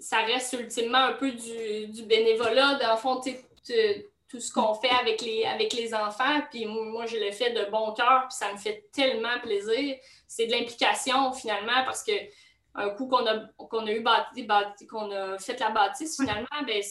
ça 0.00 0.18
reste 0.18 0.52
ultimement 0.54 0.98
un 0.98 1.12
peu 1.12 1.32
du, 1.32 2.02
bénévolat, 2.04 2.74
dans 2.74 2.92
le 2.92 2.98
fond, 2.98 3.20
tout 3.20 4.40
ce 4.40 4.52
qu'on 4.52 4.74
fait 4.74 4.90
avec 4.90 5.22
les, 5.22 5.44
avec 5.44 5.72
les 5.72 5.94
enfants. 5.94 6.42
Puis 6.50 6.66
moi, 6.66 7.06
je 7.06 7.16
le 7.16 7.32
fais 7.32 7.52
de 7.52 7.70
bon 7.70 7.92
cœur, 7.92 8.26
puis 8.28 8.36
ça 8.36 8.52
me 8.52 8.58
fait 8.58 8.88
tellement 8.92 9.38
plaisir. 9.42 9.96
C'est 10.26 10.46
de 10.46 10.52
l'implication 10.52 11.32
finalement, 11.32 11.84
parce 11.84 12.02
que 12.02 12.12
un 12.74 12.90
coup 12.90 13.08
qu'on 13.08 13.26
a, 13.26 13.38
qu'on 13.56 13.86
a 13.86 13.90
eu 13.90 14.02
bâti, 14.02 14.46
qu'on 14.86 15.10
a 15.10 15.38
fait 15.38 15.58
la 15.58 15.70
bâtisse, 15.70 16.16
finalement, 16.16 16.46
ben, 16.64 16.82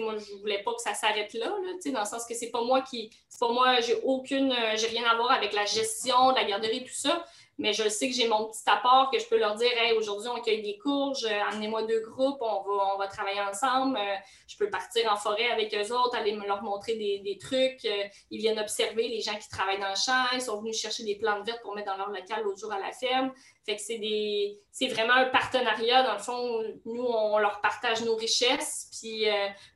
moi, 0.00 0.16
je 0.16 0.34
voulais 0.40 0.62
pas 0.62 0.74
que 0.74 0.80
ça 0.80 0.94
s'arrête 0.94 1.34
là, 1.34 1.46
là 1.46 1.92
dans 1.92 2.00
le 2.00 2.06
sens 2.06 2.26
que 2.26 2.34
c'est 2.34 2.50
pas 2.50 2.62
moi 2.62 2.82
qui, 2.82 3.10
c'est 3.28 3.38
pas 3.38 3.52
moi, 3.52 3.80
j'ai 3.80 3.96
aucune, 4.02 4.52
j'ai 4.74 4.88
rien 4.88 5.04
à 5.04 5.14
voir 5.14 5.30
avec 5.30 5.52
la 5.52 5.64
gestion 5.64 6.32
de 6.32 6.36
la 6.36 6.44
garderie, 6.44 6.82
tout 6.82 6.94
ça 6.94 7.24
mais 7.58 7.72
je 7.72 7.88
sais 7.88 8.08
que 8.08 8.14
j'ai 8.14 8.28
mon 8.28 8.48
petit 8.48 8.62
apport 8.66 9.10
que 9.10 9.18
je 9.18 9.26
peux 9.26 9.38
leur 9.38 9.54
dire 9.54 9.70
hey, 9.78 9.96
aujourd'hui, 9.96 10.28
on 10.28 10.40
cueille 10.42 10.62
des 10.62 10.76
courges, 10.76 11.24
euh, 11.24 11.40
amenez-moi 11.50 11.84
deux 11.84 12.00
groupes, 12.00 12.38
on 12.40 12.62
va, 12.62 12.94
on 12.94 12.98
va 12.98 13.08
travailler 13.08 13.40
ensemble. 13.40 13.96
Euh, 13.96 14.14
je 14.46 14.56
peux 14.58 14.68
partir 14.68 15.10
en 15.10 15.16
forêt 15.16 15.50
avec 15.50 15.74
eux 15.74 15.92
autres, 15.92 16.14
aller 16.16 16.32
me 16.32 16.46
leur 16.46 16.62
montrer 16.62 16.96
des, 16.96 17.38
trucs. 17.38 17.84
Euh, 17.84 18.04
ils 18.30 18.38
viennent 18.38 18.58
observer 18.58 19.08
les 19.08 19.20
gens 19.20 19.36
qui 19.38 19.48
travaillent 19.48 19.80
dans 19.80 19.88
le 19.88 19.96
champ, 19.96 20.26
ils 20.34 20.40
sont 20.40 20.60
venus 20.60 20.78
chercher 20.78 21.04
des 21.04 21.16
plantes 21.16 21.46
vertes 21.46 21.62
pour 21.62 21.74
mettre 21.74 21.90
dans 21.90 21.96
leur 21.96 22.10
local 22.10 22.42
l'autre 22.44 22.58
jour 22.58 22.72
à 22.72 22.78
la 22.78 22.92
ferme. 22.92 23.32
Fait 23.64 23.76
que 23.76 23.82
c'est 23.82 23.98
des 23.98 24.60
c'est 24.70 24.88
vraiment 24.88 25.14
un 25.14 25.26
partenariat. 25.26 26.02
Dans 26.02 26.12
le 26.12 26.18
fond, 26.18 26.62
nous, 26.84 27.02
on 27.02 27.38
leur 27.38 27.60
partage 27.60 28.04
nos 28.04 28.14
richesses, 28.14 28.90
puis 29.00 29.24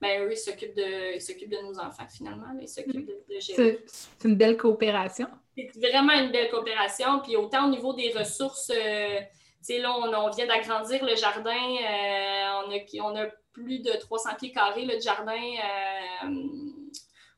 ben, 0.00 0.22
eux, 0.22 0.32
ils 0.32 0.36
s'occupent 0.36 0.76
de, 0.76 1.16
de 1.16 1.62
nos 1.62 1.78
enfants 1.80 2.06
finalement. 2.08 2.46
Ils 2.60 2.68
s'occupent 2.68 3.06
de, 3.06 3.24
de 3.28 3.40
gérer. 3.40 3.82
C'est 3.86 4.28
une 4.28 4.36
belle 4.36 4.56
coopération 4.56 5.26
c'est 5.56 5.70
vraiment 5.78 6.12
une 6.12 6.30
belle 6.30 6.50
coopération. 6.50 7.20
Puis 7.20 7.36
autant 7.36 7.66
au 7.66 7.70
niveau 7.70 7.92
des 7.92 8.12
ressources, 8.12 8.70
euh, 8.74 9.18
tu 9.18 9.74
sais, 9.74 9.78
là, 9.78 9.94
on, 9.94 10.30
vient 10.30 10.46
d'agrandir 10.46 11.04
le 11.04 11.16
jardin. 11.16 11.50
Euh, 11.50 12.62
on, 12.66 12.70
a, 12.70 13.02
on, 13.02 13.16
a, 13.16 13.26
plus 13.52 13.80
de 13.80 13.90
300 13.90 14.30
pieds 14.38 14.52
carrés, 14.52 14.84
le 14.84 14.98
jardin. 15.00 15.32
Euh, 15.32 16.28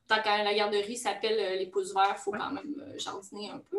tant 0.07 0.21
que 0.21 0.27
la 0.27 0.53
garderie 0.53 0.95
s'appelle 0.97 1.57
les 1.57 1.65
pouces 1.67 1.93
verts, 1.93 2.15
il 2.17 2.21
faut 2.21 2.31
quand 2.31 2.51
même 2.51 2.75
jardiner 2.97 3.49
un 3.49 3.61
peu. 3.71 3.77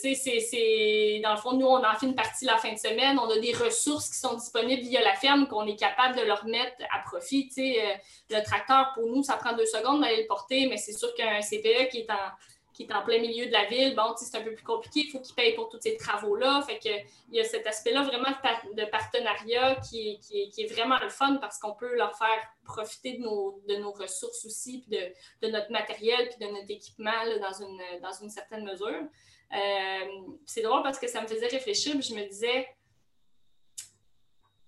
tu 0.00 0.14
sais, 0.14 0.40
c'est, 0.40 1.20
dans 1.22 1.32
le 1.32 1.36
fond, 1.36 1.52
nous, 1.52 1.66
on 1.66 1.84
en 1.84 1.94
fait 1.94 2.06
une 2.06 2.14
partie 2.14 2.46
la 2.46 2.56
fin 2.56 2.72
de 2.72 2.78
semaine. 2.78 3.18
On 3.18 3.28
a 3.28 3.38
des 3.38 3.52
ressources 3.52 4.08
qui 4.08 4.18
sont 4.18 4.34
disponibles 4.34 4.82
via 4.82 5.02
la 5.02 5.14
ferme 5.14 5.48
qu'on 5.48 5.66
est 5.66 5.76
capable 5.76 6.16
de 6.16 6.22
leur 6.22 6.44
mettre 6.46 6.76
à 6.92 7.00
profit. 7.00 7.48
Tu 7.48 7.54
sais, 7.54 8.00
le 8.30 8.42
tracteur, 8.42 8.92
pour 8.94 9.06
nous, 9.06 9.22
ça 9.22 9.36
prend 9.36 9.54
deux 9.54 9.66
secondes 9.66 10.00
d'aller 10.00 10.22
le 10.22 10.26
porter, 10.26 10.66
mais 10.68 10.78
c'est 10.78 10.92
sûr 10.92 11.12
qu'un 11.14 11.40
CPE 11.40 11.90
qui 11.90 11.98
est 11.98 12.10
en 12.10 12.30
qui 12.74 12.82
est 12.82 12.92
en 12.92 13.02
plein 13.02 13.20
milieu 13.20 13.46
de 13.46 13.52
la 13.52 13.66
ville, 13.66 13.94
bon, 13.94 14.14
c'est 14.16 14.36
un 14.36 14.42
peu 14.42 14.52
plus 14.52 14.64
compliqué, 14.64 15.04
il 15.06 15.10
faut 15.10 15.20
qu'il 15.20 15.34
paye 15.36 15.54
pour 15.54 15.68
tous 15.68 15.78
ces 15.80 15.96
travaux-là. 15.96 16.60
Fait 16.62 16.78
que 16.80 16.88
il 17.28 17.36
y 17.36 17.40
a 17.40 17.44
cet 17.44 17.66
aspect-là 17.66 18.02
vraiment 18.02 18.30
de 18.76 18.84
partenariat 18.86 19.76
qui 19.76 20.20
est, 20.58 20.72
vraiment 20.72 20.98
le 20.98 21.08
fun 21.08 21.36
parce 21.36 21.58
qu'on 21.58 21.74
peut 21.74 21.94
leur 21.94 22.18
faire 22.18 22.42
profiter 22.64 23.12
de 23.14 23.22
nos, 23.22 23.62
de 23.68 23.76
nos 23.76 23.92
ressources 23.92 24.44
aussi, 24.44 24.80
puis 24.80 24.98
de, 24.98 25.46
de, 25.46 25.52
notre 25.52 25.70
matériel, 25.70 26.28
puis 26.28 26.44
de 26.44 26.52
notre 26.52 26.70
équipement 26.70 27.12
dans, 27.40 27.62
une, 27.62 27.80
dans 28.02 28.12
une 28.12 28.30
certaine 28.30 28.64
mesure. 28.64 29.08
Euh, 29.52 30.34
c'est 30.44 30.62
drôle 30.62 30.82
parce 30.82 30.98
que 30.98 31.06
ça 31.06 31.22
me 31.22 31.28
faisait 31.28 31.46
réfléchir, 31.46 31.92
puis 31.92 32.02
je 32.02 32.14
me 32.14 32.26
disais, 32.26 32.66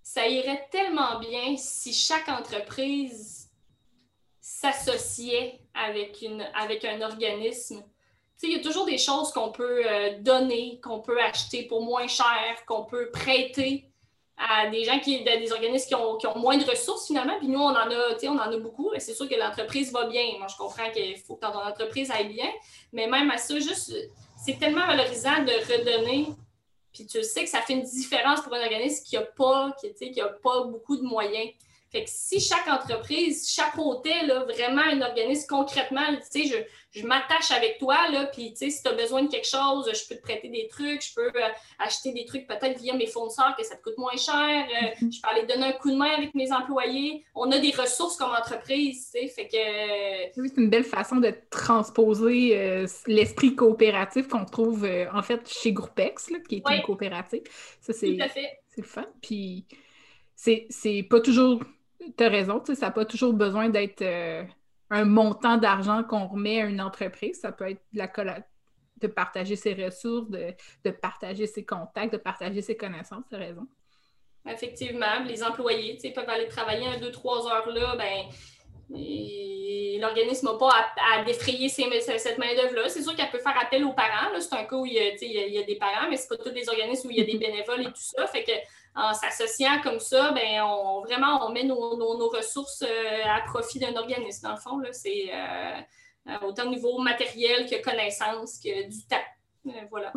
ça 0.00 0.28
irait 0.28 0.68
tellement 0.70 1.18
bien 1.18 1.56
si 1.56 1.92
chaque 1.92 2.28
entreprise 2.28 3.50
s'associait 4.40 5.60
avec, 5.74 6.24
avec 6.54 6.84
un 6.84 7.02
organisme 7.02 7.84
il 8.42 8.52
y 8.52 8.56
a 8.56 8.62
toujours 8.62 8.84
des 8.84 8.98
choses 8.98 9.32
qu'on 9.32 9.50
peut 9.50 9.82
euh, 9.86 10.18
donner, 10.20 10.80
qu'on 10.82 11.00
peut 11.00 11.20
acheter 11.20 11.64
pour 11.64 11.82
moins 11.82 12.06
cher, 12.06 12.64
qu'on 12.66 12.84
peut 12.84 13.10
prêter 13.10 13.88
à 14.36 14.68
des 14.68 14.84
gens 14.84 14.98
qui, 14.98 15.24
des 15.24 15.50
organismes 15.50 15.88
qui 15.88 15.94
ont, 15.94 16.16
qui 16.16 16.26
ont, 16.26 16.38
moins 16.38 16.58
de 16.58 16.64
ressources 16.64 17.06
finalement. 17.06 17.38
Puis 17.38 17.48
nous, 17.48 17.58
on 17.58 17.70
en 17.70 17.90
a, 17.90 18.16
on 18.24 18.38
en 18.38 18.52
a 18.52 18.56
beaucoup. 18.58 18.92
Et 18.94 19.00
c'est 19.00 19.14
sûr 19.14 19.28
que 19.28 19.34
l'entreprise 19.34 19.90
va 19.92 20.04
bien. 20.04 20.24
Moi, 20.38 20.46
je 20.48 20.56
comprends 20.56 20.90
qu'il 20.90 21.16
faut 21.16 21.36
que 21.36 21.46
ton 21.46 21.58
entreprise 21.58 22.10
aille 22.10 22.28
bien. 22.28 22.48
Mais 22.92 23.06
même 23.06 23.30
à 23.30 23.38
ça, 23.38 23.58
juste, 23.58 23.94
c'est 24.44 24.58
tellement 24.58 24.86
valorisant 24.86 25.42
de 25.42 25.52
redonner. 25.72 26.26
Puis 26.92 27.06
tu 27.06 27.22
sais 27.22 27.44
que 27.44 27.50
ça 27.50 27.60
fait 27.60 27.74
une 27.74 27.82
différence 27.82 28.42
pour 28.42 28.54
un 28.54 28.62
organisme 28.62 29.04
qui 29.06 29.16
n'a 29.16 29.22
pas, 29.22 29.74
qui, 29.80 29.92
qui 29.94 30.20
pas 30.42 30.64
beaucoup 30.64 30.96
de 30.96 31.02
moyens. 31.02 31.50
Fait 31.90 32.04
que 32.04 32.10
si 32.10 32.40
chaque 32.40 32.66
entreprise 32.66 33.48
chapeautait 33.48 34.26
là, 34.26 34.44
vraiment 34.44 34.82
un 34.82 35.00
organisme 35.02 35.46
concrètement, 35.48 36.06
tu 36.30 36.42
sais, 36.42 36.48
je, 36.48 37.00
je 37.00 37.06
m'attache 37.06 37.50
avec 37.52 37.78
toi, 37.78 38.08
là, 38.10 38.26
puis 38.26 38.50
tu 38.50 38.56
sais, 38.56 38.70
si 38.70 38.82
tu 38.82 38.88
as 38.88 38.92
besoin 38.92 39.22
de 39.22 39.28
quelque 39.28 39.46
chose, 39.46 39.88
je 39.92 40.08
peux 40.08 40.16
te 40.16 40.22
prêter 40.22 40.48
des 40.48 40.66
trucs, 40.66 41.02
je 41.02 41.14
peux 41.14 41.28
euh, 41.28 41.48
acheter 41.78 42.12
des 42.12 42.24
trucs 42.24 42.46
peut-être 42.46 42.80
via 42.80 42.94
mes 42.94 43.06
fournisseurs 43.06 43.54
que 43.56 43.64
ça 43.64 43.76
te 43.76 43.82
coûte 43.82 43.98
moins 43.98 44.16
cher, 44.16 44.66
euh, 44.66 45.04
mhm. 45.04 45.12
je 45.12 45.20
peux 45.20 45.28
aller 45.28 45.46
donner 45.46 45.66
un 45.66 45.72
coup 45.72 45.90
de 45.90 45.96
main 45.96 46.10
avec 46.16 46.34
mes 46.34 46.50
employés. 46.52 47.24
On 47.34 47.50
a 47.52 47.58
des 47.58 47.70
ressources 47.70 48.16
comme 48.16 48.30
entreprise, 48.30 49.10
tu 49.14 49.20
sais, 49.20 49.28
fait 49.28 49.46
que... 49.46 50.40
Oui, 50.40 50.48
c'est 50.52 50.60
une 50.60 50.70
belle 50.70 50.84
façon 50.84 51.16
de 51.16 51.32
transposer 51.50 52.58
euh, 52.58 52.86
l'esprit 53.06 53.54
coopératif 53.54 54.26
qu'on 54.26 54.44
trouve 54.44 54.88
en 55.12 55.22
fait 55.22 55.48
chez 55.48 55.72
Groupex, 55.72 56.32
là, 56.32 56.38
qui 56.48 56.56
est 56.56 56.62
une 56.68 56.82
coopérative. 56.82 57.42
Ça, 57.80 57.92
c'est... 57.92 58.18
C'est 58.68 58.82
le 58.82 58.86
fun, 58.86 59.06
puis 59.22 59.64
c'est 60.34 61.06
pas 61.08 61.20
toujours 61.20 61.62
tu 62.16 62.24
as 62.24 62.28
raison, 62.28 62.62
ça 62.64 62.86
n'a 62.86 62.90
pas 62.90 63.04
toujours 63.04 63.32
besoin 63.32 63.68
d'être 63.68 64.02
euh, 64.02 64.44
un 64.90 65.04
montant 65.04 65.56
d'argent 65.56 66.02
qu'on 66.04 66.26
remet 66.26 66.62
à 66.62 66.66
une 66.66 66.80
entreprise. 66.80 67.40
Ça 67.40 67.52
peut 67.52 67.70
être 67.70 67.82
la 67.92 68.08
de 69.00 69.06
partager 69.06 69.56
ses 69.56 69.74
ressources, 69.74 70.30
de, 70.30 70.90
partager 70.90 71.46
ses 71.46 71.64
contacts, 71.64 72.12
de 72.12 72.18
partager 72.18 72.62
ses 72.62 72.76
connaissances, 72.76 73.24
c'est 73.28 73.36
raison. 73.36 73.66
Effectivement, 74.48 75.22
les 75.26 75.42
employés 75.42 75.98
peuvent 76.14 76.28
aller 76.28 76.48
travailler 76.48 76.86
un, 76.86 76.98
deux, 76.98 77.10
trois 77.10 77.46
heures 77.50 77.68
là, 77.68 77.96
ben, 77.96 78.26
l'organisme 79.98 80.46
n'a 80.46 80.58
pas 80.58 80.70
à, 81.12 81.24
défrayer 81.24 81.68
cette 81.68 82.38
main-d'œuvre-là. 82.38 82.88
C'est 82.88 83.02
sûr 83.02 83.14
qu'elle 83.14 83.30
peut 83.30 83.38
faire 83.38 83.58
appel 83.60 83.84
aux 83.84 83.92
parents. 83.92 84.30
C'est 84.38 84.54
un 84.54 84.64
cas 84.64 84.76
où 84.76 84.86
il 84.86 84.94
y, 84.94 85.58
a, 85.58 85.62
des 85.62 85.76
parents, 85.76 86.08
mais 86.08 86.16
ce 86.16 86.22
n'est 86.22 86.36
pas 86.36 86.44
tous 86.44 86.54
les 86.54 86.68
organismes 86.68 87.08
où 87.08 87.10
il 87.10 87.18
y 87.18 87.20
a 87.20 87.24
des 87.24 87.34
mm-hmm. 87.34 87.38
bénévoles 87.38 87.80
et 87.82 87.86
tout 87.86 87.92
ça. 87.96 88.26
Fait 88.26 88.44
que 88.44 88.52
en 88.96 89.12
s'associant 89.12 89.80
comme 89.82 90.00
ça, 90.00 90.32
ben, 90.32 90.62
on, 90.62 91.02
vraiment, 91.02 91.46
on 91.46 91.52
met 91.52 91.64
nos, 91.64 92.28
ressources 92.28 92.82
euh, 92.82 93.24
à 93.24 93.42
profit 93.42 93.78
d'un 93.78 93.94
organisme. 93.94 94.48
Dans 94.48 94.54
le 94.54 94.60
fond, 94.60 94.80
c'est 94.92 95.30
euh, 95.32 95.80
euh, 96.28 96.46
autant 96.46 96.66
au 96.66 96.70
niveau 96.70 96.98
matériel 96.98 97.68
que 97.68 97.82
connaissance, 97.82 98.58
que 98.58 98.88
du 98.88 99.06
temps. 99.06 99.76
voilà. 99.90 100.12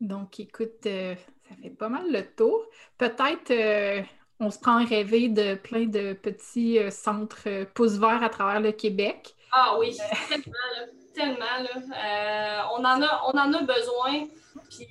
Donc, 0.00 0.38
écoute, 0.38 0.82
ça 0.82 1.56
fait 1.62 1.70
pas 1.70 1.88
mal 1.88 2.12
le 2.12 2.34
tour. 2.34 2.66
Peut-être 2.98 4.04
on 4.40 4.50
se 4.50 4.58
prend 4.58 4.76
un 4.76 4.84
rêver 4.84 5.28
de 5.28 5.54
plein 5.54 5.86
de 5.86 6.12
petits 6.12 6.78
centres 6.90 7.64
pouces 7.74 7.96
verts 7.96 8.22
à 8.22 8.28
travers 8.28 8.60
le 8.60 8.72
Québec. 8.72 9.34
Ah 9.52 9.76
oui, 9.78 9.96
tellement, 10.28 10.52
là, 10.74 10.86
tellement. 11.14 12.70
on, 12.74 12.84
en 12.84 13.02
a, 13.02 13.22
on 13.26 13.38
en 13.38 13.52
a 13.52 13.62
besoin. 13.62 14.26
Puis, 14.70 14.86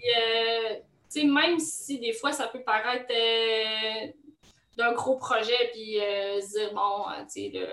même 1.23 1.60
si 1.60 1.99
des 1.99 2.13
fois 2.13 2.31
ça 2.31 2.47
peut 2.47 2.62
paraître 2.63 3.12
euh, 3.12 4.08
d'un 4.77 4.93
gros 4.93 5.17
projet, 5.17 5.69
puis 5.73 5.99
euh, 6.01 6.39
dire, 6.39 6.73
bon, 6.73 7.10
euh, 7.10 7.23
tu 7.23 7.51
sais, 7.51 7.69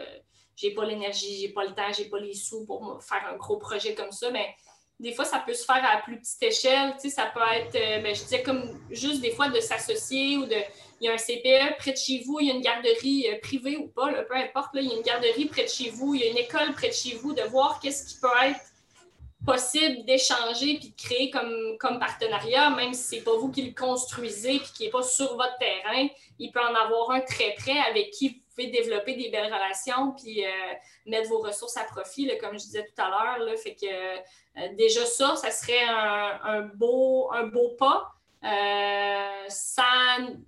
j'ai 0.54 0.72
pas 0.72 0.85
l'énergie, 0.85 1.40
j'ai 1.40 1.48
pas 1.48 1.64
le 1.64 1.74
temps, 1.74 1.92
j'ai 1.96 2.04
pas 2.04 2.20
les 2.20 2.35
sous 2.35 2.64
pour 2.64 3.02
faire 3.02 3.26
un 3.32 3.37
gros 3.37 3.56
projet 3.56 3.94
comme 3.94 4.12
ça, 4.12 4.30
mais 4.30 4.54
des 5.00 5.12
fois, 5.12 5.24
ça 5.24 5.42
peut 5.44 5.54
se 5.54 5.64
faire 5.64 5.82
à 5.85 6.00
plus 6.02 6.18
petite 6.18 6.42
échelle. 6.42 6.94
Ça 7.00 7.32
peut 7.35 7.40
être, 7.54 7.72
ben, 7.72 8.14
je 8.14 8.22
disais, 8.22 8.42
comme 8.42 8.78
juste 8.90 9.20
des 9.20 9.32
fois 9.32 9.48
de 9.48 9.58
s'associer 9.58 10.37
ou 10.37 10.46
de. 10.46 10.54
Il 11.03 11.07
y 11.07 11.09
a 11.09 11.15
un 11.15 11.17
CPE 11.17 11.79
près 11.79 11.91
de 11.91 11.97
chez 11.97 12.23
vous, 12.25 12.38
il 12.38 12.47
y 12.47 12.51
a 12.53 12.55
une 12.55 12.61
garderie 12.61 13.27
privée 13.43 13.77
ou 13.77 13.88
pas, 13.88 14.12
peu 14.23 14.37
importe, 14.37 14.71
il 14.75 14.87
y 14.87 14.93
a 14.93 14.95
une 14.95 15.03
garderie 15.03 15.47
près 15.47 15.65
de 15.65 15.69
chez 15.69 15.91
vous, 15.91 16.15
il 16.15 16.21
y 16.21 16.25
a 16.25 16.31
une 16.31 16.38
école 16.38 16.73
près 16.75 16.91
de 16.91 16.95
chez 16.95 17.17
vous, 17.17 17.35
de 17.35 17.43
voir 17.43 17.81
qu'est-ce 17.81 18.07
qui 18.07 18.21
peut 18.21 18.29
être 18.45 18.61
possible 19.45 20.05
d'échanger 20.05 20.79
puis 20.79 20.91
de 20.91 20.97
créer 20.97 21.31
comme, 21.31 21.77
comme 21.79 21.99
partenariat, 21.99 22.71
même 22.71 22.95
si 22.95 23.03
ce 23.03 23.15
n'est 23.17 23.23
pas 23.23 23.37
vous 23.37 23.51
qui 23.51 23.62
le 23.62 23.75
construisez 23.75 24.59
puis 24.59 24.71
qui 24.75 24.85
n'est 24.85 24.91
pas 24.91 25.03
sur 25.03 25.37
votre 25.37 25.59
terrain, 25.59 26.09
il 26.38 26.53
peut 26.53 26.61
en 26.61 26.75
avoir 26.75 27.11
un 27.11 27.21
très 27.21 27.55
près 27.55 27.79
avec 27.91 28.11
qui 28.11 28.29
vous 28.29 28.41
pouvez 28.55 28.69
développer 28.69 29.15
des 29.15 29.31
belles 29.31 29.53
relations 29.53 30.12
puis 30.12 30.45
euh, 30.45 30.49
mettre 31.07 31.29
vos 31.29 31.41
ressources 31.41 31.77
à 31.77 31.85
profit, 31.85 32.31
comme 32.41 32.53
je 32.53 32.65
disais 32.65 32.85
tout 32.85 33.03
à 33.03 33.09
l'heure. 33.09 33.59
Fait 33.59 33.75
que 33.75 33.87
euh, 33.87 34.69
déjà 34.77 35.05
ça, 35.07 35.37
ça 35.37 35.51
serait 35.51 35.83
un, 35.83 36.62
beau, 36.75 37.31
un 37.33 37.45
beau 37.45 37.71
pas. 37.79 38.12
Euh, 38.44 39.44
sans, 39.48 39.85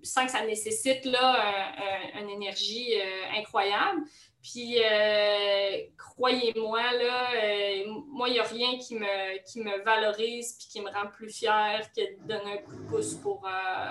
sans, 0.02 0.26
que 0.26 0.32
ça 0.32 0.44
nécessite 0.44 1.04
là, 1.04 1.72
une 2.20 2.30
énergie 2.30 2.94
incroyable. 3.36 4.02
Puis, 4.44 4.76
euh, 4.78 5.78
croyez-moi, 5.96 6.82
là, 6.92 7.30
euh, 7.32 7.84
moi, 8.08 8.28
il 8.28 8.32
n'y 8.32 8.38
a 8.40 8.42
rien 8.42 8.76
qui 8.76 8.94
me, 8.94 9.42
qui 9.50 9.60
me 9.60 9.82
valorise 9.82 10.52
puis 10.58 10.68
qui 10.68 10.80
me 10.82 10.90
rend 10.90 11.06
plus 11.10 11.30
fière 11.30 11.80
que 11.96 12.02
de 12.02 12.28
donner 12.28 12.52
un 12.52 12.56
coup 12.58 12.76
de 12.76 12.90
pouce 12.90 13.14
pour, 13.14 13.42
euh, 13.46 13.90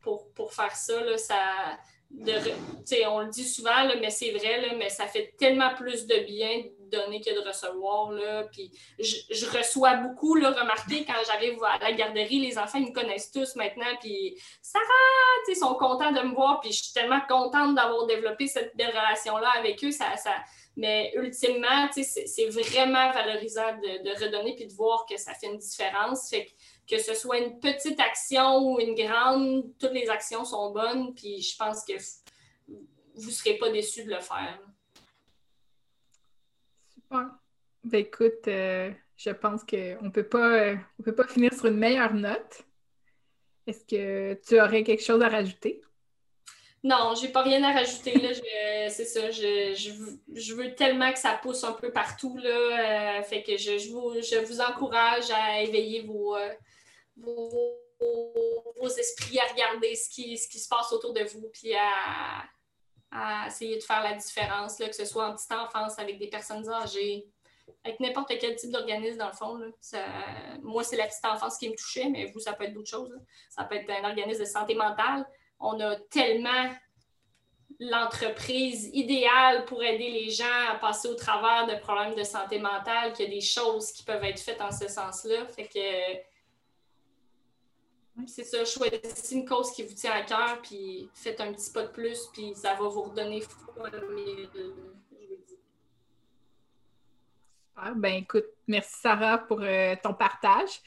pour, 0.00 0.28
pour, 0.32 0.52
faire 0.52 0.74
ça. 0.74 1.04
Là, 1.04 1.16
ça 1.16 1.38
de, 2.10 2.32
on 3.06 3.20
le 3.20 3.30
dit 3.30 3.44
souvent, 3.44 3.84
là, 3.84 3.94
mais 4.00 4.10
c'est 4.10 4.32
vrai, 4.32 4.60
là, 4.60 4.74
mais 4.76 4.88
ça 4.88 5.06
fait 5.06 5.36
tellement 5.38 5.72
plus 5.76 6.04
de 6.08 6.18
bien 6.26 6.64
donner 6.92 7.20
que 7.20 7.34
de 7.34 7.46
recevoir. 7.46 8.12
Là. 8.12 8.44
Puis 8.44 8.70
je, 8.98 9.46
reçois 9.46 9.94
beaucoup, 9.94 10.34
là, 10.34 10.50
remarquez, 10.50 11.04
quand 11.04 11.14
j'arrive 11.26 11.62
à 11.64 11.78
la 11.78 11.92
garderie, 11.92 12.40
les 12.40 12.58
enfants 12.58 12.78
ils 12.78 12.88
me 12.88 12.92
connaissent 12.92 13.30
tous 13.30 13.56
maintenant. 13.56 13.96
Puis 14.00 14.38
Sarah, 14.60 14.84
ils 15.48 15.56
sont 15.56 15.74
contents 15.74 16.12
de 16.12 16.20
me 16.20 16.34
voir. 16.34 16.60
Puis 16.60 16.72
je 16.72 16.84
suis 16.84 16.92
tellement 16.92 17.20
contente 17.28 17.74
d'avoir 17.74 18.06
développé 18.06 18.46
cette 18.46 18.76
belle 18.76 18.90
relation-là 18.90 19.50
avec 19.58 19.82
eux. 19.84 19.90
Ça, 19.90 20.16
ça... 20.16 20.34
Mais 20.74 21.12
ultimement, 21.16 21.90
c'est 21.92 22.48
vraiment 22.48 23.12
valorisant 23.12 23.76
de, 23.76 24.24
redonner 24.24 24.54
puis 24.54 24.66
de 24.66 24.72
voir 24.72 25.04
que 25.06 25.18
ça 25.18 25.34
fait 25.34 25.48
une 25.48 25.58
différence. 25.58 26.30
Fait 26.30 26.46
que, 26.46 26.96
que 26.96 27.02
ce 27.02 27.14
soit 27.14 27.38
une 27.38 27.60
petite 27.60 28.00
action 28.00 28.58
ou 28.58 28.80
une 28.80 28.94
grande, 28.94 29.64
toutes 29.78 29.92
les 29.92 30.08
actions 30.08 30.44
sont 30.44 30.72
bonnes. 30.72 31.14
Puis 31.14 31.42
je 31.42 31.56
pense 31.56 31.84
que 31.84 31.92
vous 33.14 33.26
ne 33.26 33.30
serez 33.30 33.58
pas 33.58 33.68
déçus 33.70 34.04
de 34.04 34.10
le 34.10 34.20
faire. 34.20 34.58
Ben 37.84 37.98
écoute, 37.98 38.46
euh, 38.46 38.90
je 39.16 39.30
pense 39.30 39.62
qu'on 39.64 40.10
peut 40.10 40.28
pas 40.28 40.52
euh, 40.52 40.76
peut 41.04 41.14
pas 41.14 41.26
finir 41.26 41.52
sur 41.52 41.66
une 41.66 41.76
meilleure 41.76 42.14
note. 42.14 42.64
Est-ce 43.66 43.84
que 43.84 44.34
tu 44.46 44.60
aurais 44.60 44.82
quelque 44.82 45.02
chose 45.02 45.22
à 45.22 45.28
rajouter? 45.28 45.80
Non, 46.84 47.14
j'ai 47.14 47.28
pas 47.28 47.42
rien 47.42 47.62
à 47.62 47.72
rajouter. 47.72 48.12
C'est 48.88 49.04
ça. 49.04 49.30
Je, 49.30 50.54
veux, 50.54 50.74
tellement 50.74 51.12
que 51.12 51.18
ça 51.18 51.38
pousse 51.40 51.62
un 51.62 51.72
peu 51.72 51.92
partout. 51.92 52.36
Là, 52.38 53.18
euh, 53.18 53.22
fait 53.22 53.42
que 53.42 53.56
je, 53.56 53.90
vous, 53.90 54.60
encourage 54.60 55.30
à 55.30 55.62
éveiller 55.62 56.02
vos, 56.02 56.36
vos, 57.16 58.88
esprits, 58.98 59.38
à 59.38 59.52
regarder 59.52 59.94
ce 59.94 60.08
qui, 60.08 60.36
ce 60.36 60.48
qui 60.48 60.58
se 60.58 60.68
passe 60.68 60.92
autour 60.92 61.12
de 61.12 61.22
vous, 61.22 61.48
puis 61.52 61.72
à, 61.74 62.44
à 63.12 63.46
essayer 63.46 63.76
de 63.76 63.82
faire 63.82 64.02
la 64.02 64.14
différence, 64.14 64.78
là, 64.78 64.88
que 64.88 64.96
ce 64.96 65.04
soit 65.04 65.28
en 65.28 65.34
petite 65.34 65.52
enfance 65.52 65.98
avec 65.98 66.18
des 66.18 66.28
personnes 66.28 66.68
âgées, 66.70 67.26
avec 67.84 68.00
n'importe 68.00 68.32
quel 68.40 68.56
type 68.56 68.70
d'organisme, 68.70 69.18
dans 69.18 69.28
le 69.28 69.32
fond. 69.34 69.60
moi, 70.62 70.82
c'est 70.82 70.96
la 70.96 71.06
petite 71.06 71.24
enfance 71.24 71.58
qui 71.58 71.68
me 71.68 71.76
touchait, 71.76 72.08
mais 72.08 72.26
vous, 72.26 72.40
ça 72.40 72.54
peut 72.54 72.64
être 72.64 72.72
d'autres 72.72 72.90
choses. 72.90 73.14
Ça 73.50 73.64
peut 73.64 73.76
être 73.76 73.90
un 73.90 74.08
organisme 74.08 74.40
de 74.40 74.46
santé 74.46 74.74
mentale. 74.74 75.26
On 75.60 75.78
a 75.80 75.96
tellement 76.10 76.70
l'entreprise 77.78 78.90
idéale 78.92 79.64
pour 79.64 79.82
aider 79.82 80.10
les 80.10 80.30
gens 80.30 80.44
à 80.70 80.76
passer 80.76 81.08
au 81.08 81.14
travers 81.14 81.66
de 81.66 81.80
problèmes 81.80 82.14
de 82.14 82.22
santé 82.22 82.58
mentale 82.58 83.12
qu'il 83.12 83.26
y 83.26 83.28
a 83.28 83.34
des 83.34 83.40
choses 83.40 83.92
qui 83.92 84.04
peuvent 84.04 84.24
être 84.24 84.40
faites 84.40 84.60
en 84.60 84.70
ce 84.70 84.88
sens-là. 84.88 85.46
Fait 85.46 85.66
que 85.66 86.31
c'est 88.26 88.44
ça, 88.44 88.64
choisissez 88.64 89.34
une 89.36 89.46
cause 89.46 89.72
qui 89.72 89.82
vous 89.84 89.94
tient 89.94 90.12
à 90.12 90.22
cœur, 90.22 90.60
puis 90.62 91.08
faites 91.14 91.40
un 91.40 91.52
petit 91.52 91.70
pas 91.70 91.82
de 91.82 91.92
plus, 91.92 92.28
puis 92.32 92.54
ça 92.54 92.74
va 92.74 92.88
vous 92.88 93.02
redonner 93.02 93.42
mille, 94.10 94.48
Super. 97.74 97.96
Ben 97.96 98.14
écoute, 98.14 98.46
merci 98.66 99.00
Sarah 99.00 99.38
pour 99.38 99.62
euh, 99.62 99.94
ton 100.02 100.14
partage. 100.14 100.80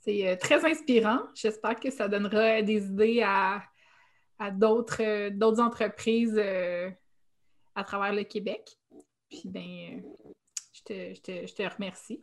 C'est 0.00 0.28
euh, 0.28 0.36
très 0.36 0.64
inspirant. 0.64 1.20
J'espère 1.34 1.78
que 1.78 1.90
ça 1.90 2.08
donnera 2.08 2.62
des 2.62 2.86
idées 2.86 3.22
à, 3.24 3.62
d'autres, 4.52 5.02
euh, 5.02 5.60
entreprises 5.60 6.38
à 7.74 7.84
travers 7.84 8.12
le 8.12 8.22
Québec. 8.22 8.76
Puis 9.28 9.42
ben, 9.46 10.02
je 10.72 10.82
te, 10.82 11.14
je 11.14 11.20
te, 11.20 11.46
je 11.46 11.54
te 11.54 11.62
remercie. 11.62 12.20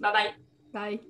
Bye 0.00 0.12
bye. 0.12 0.55
Bye. 0.76 1.00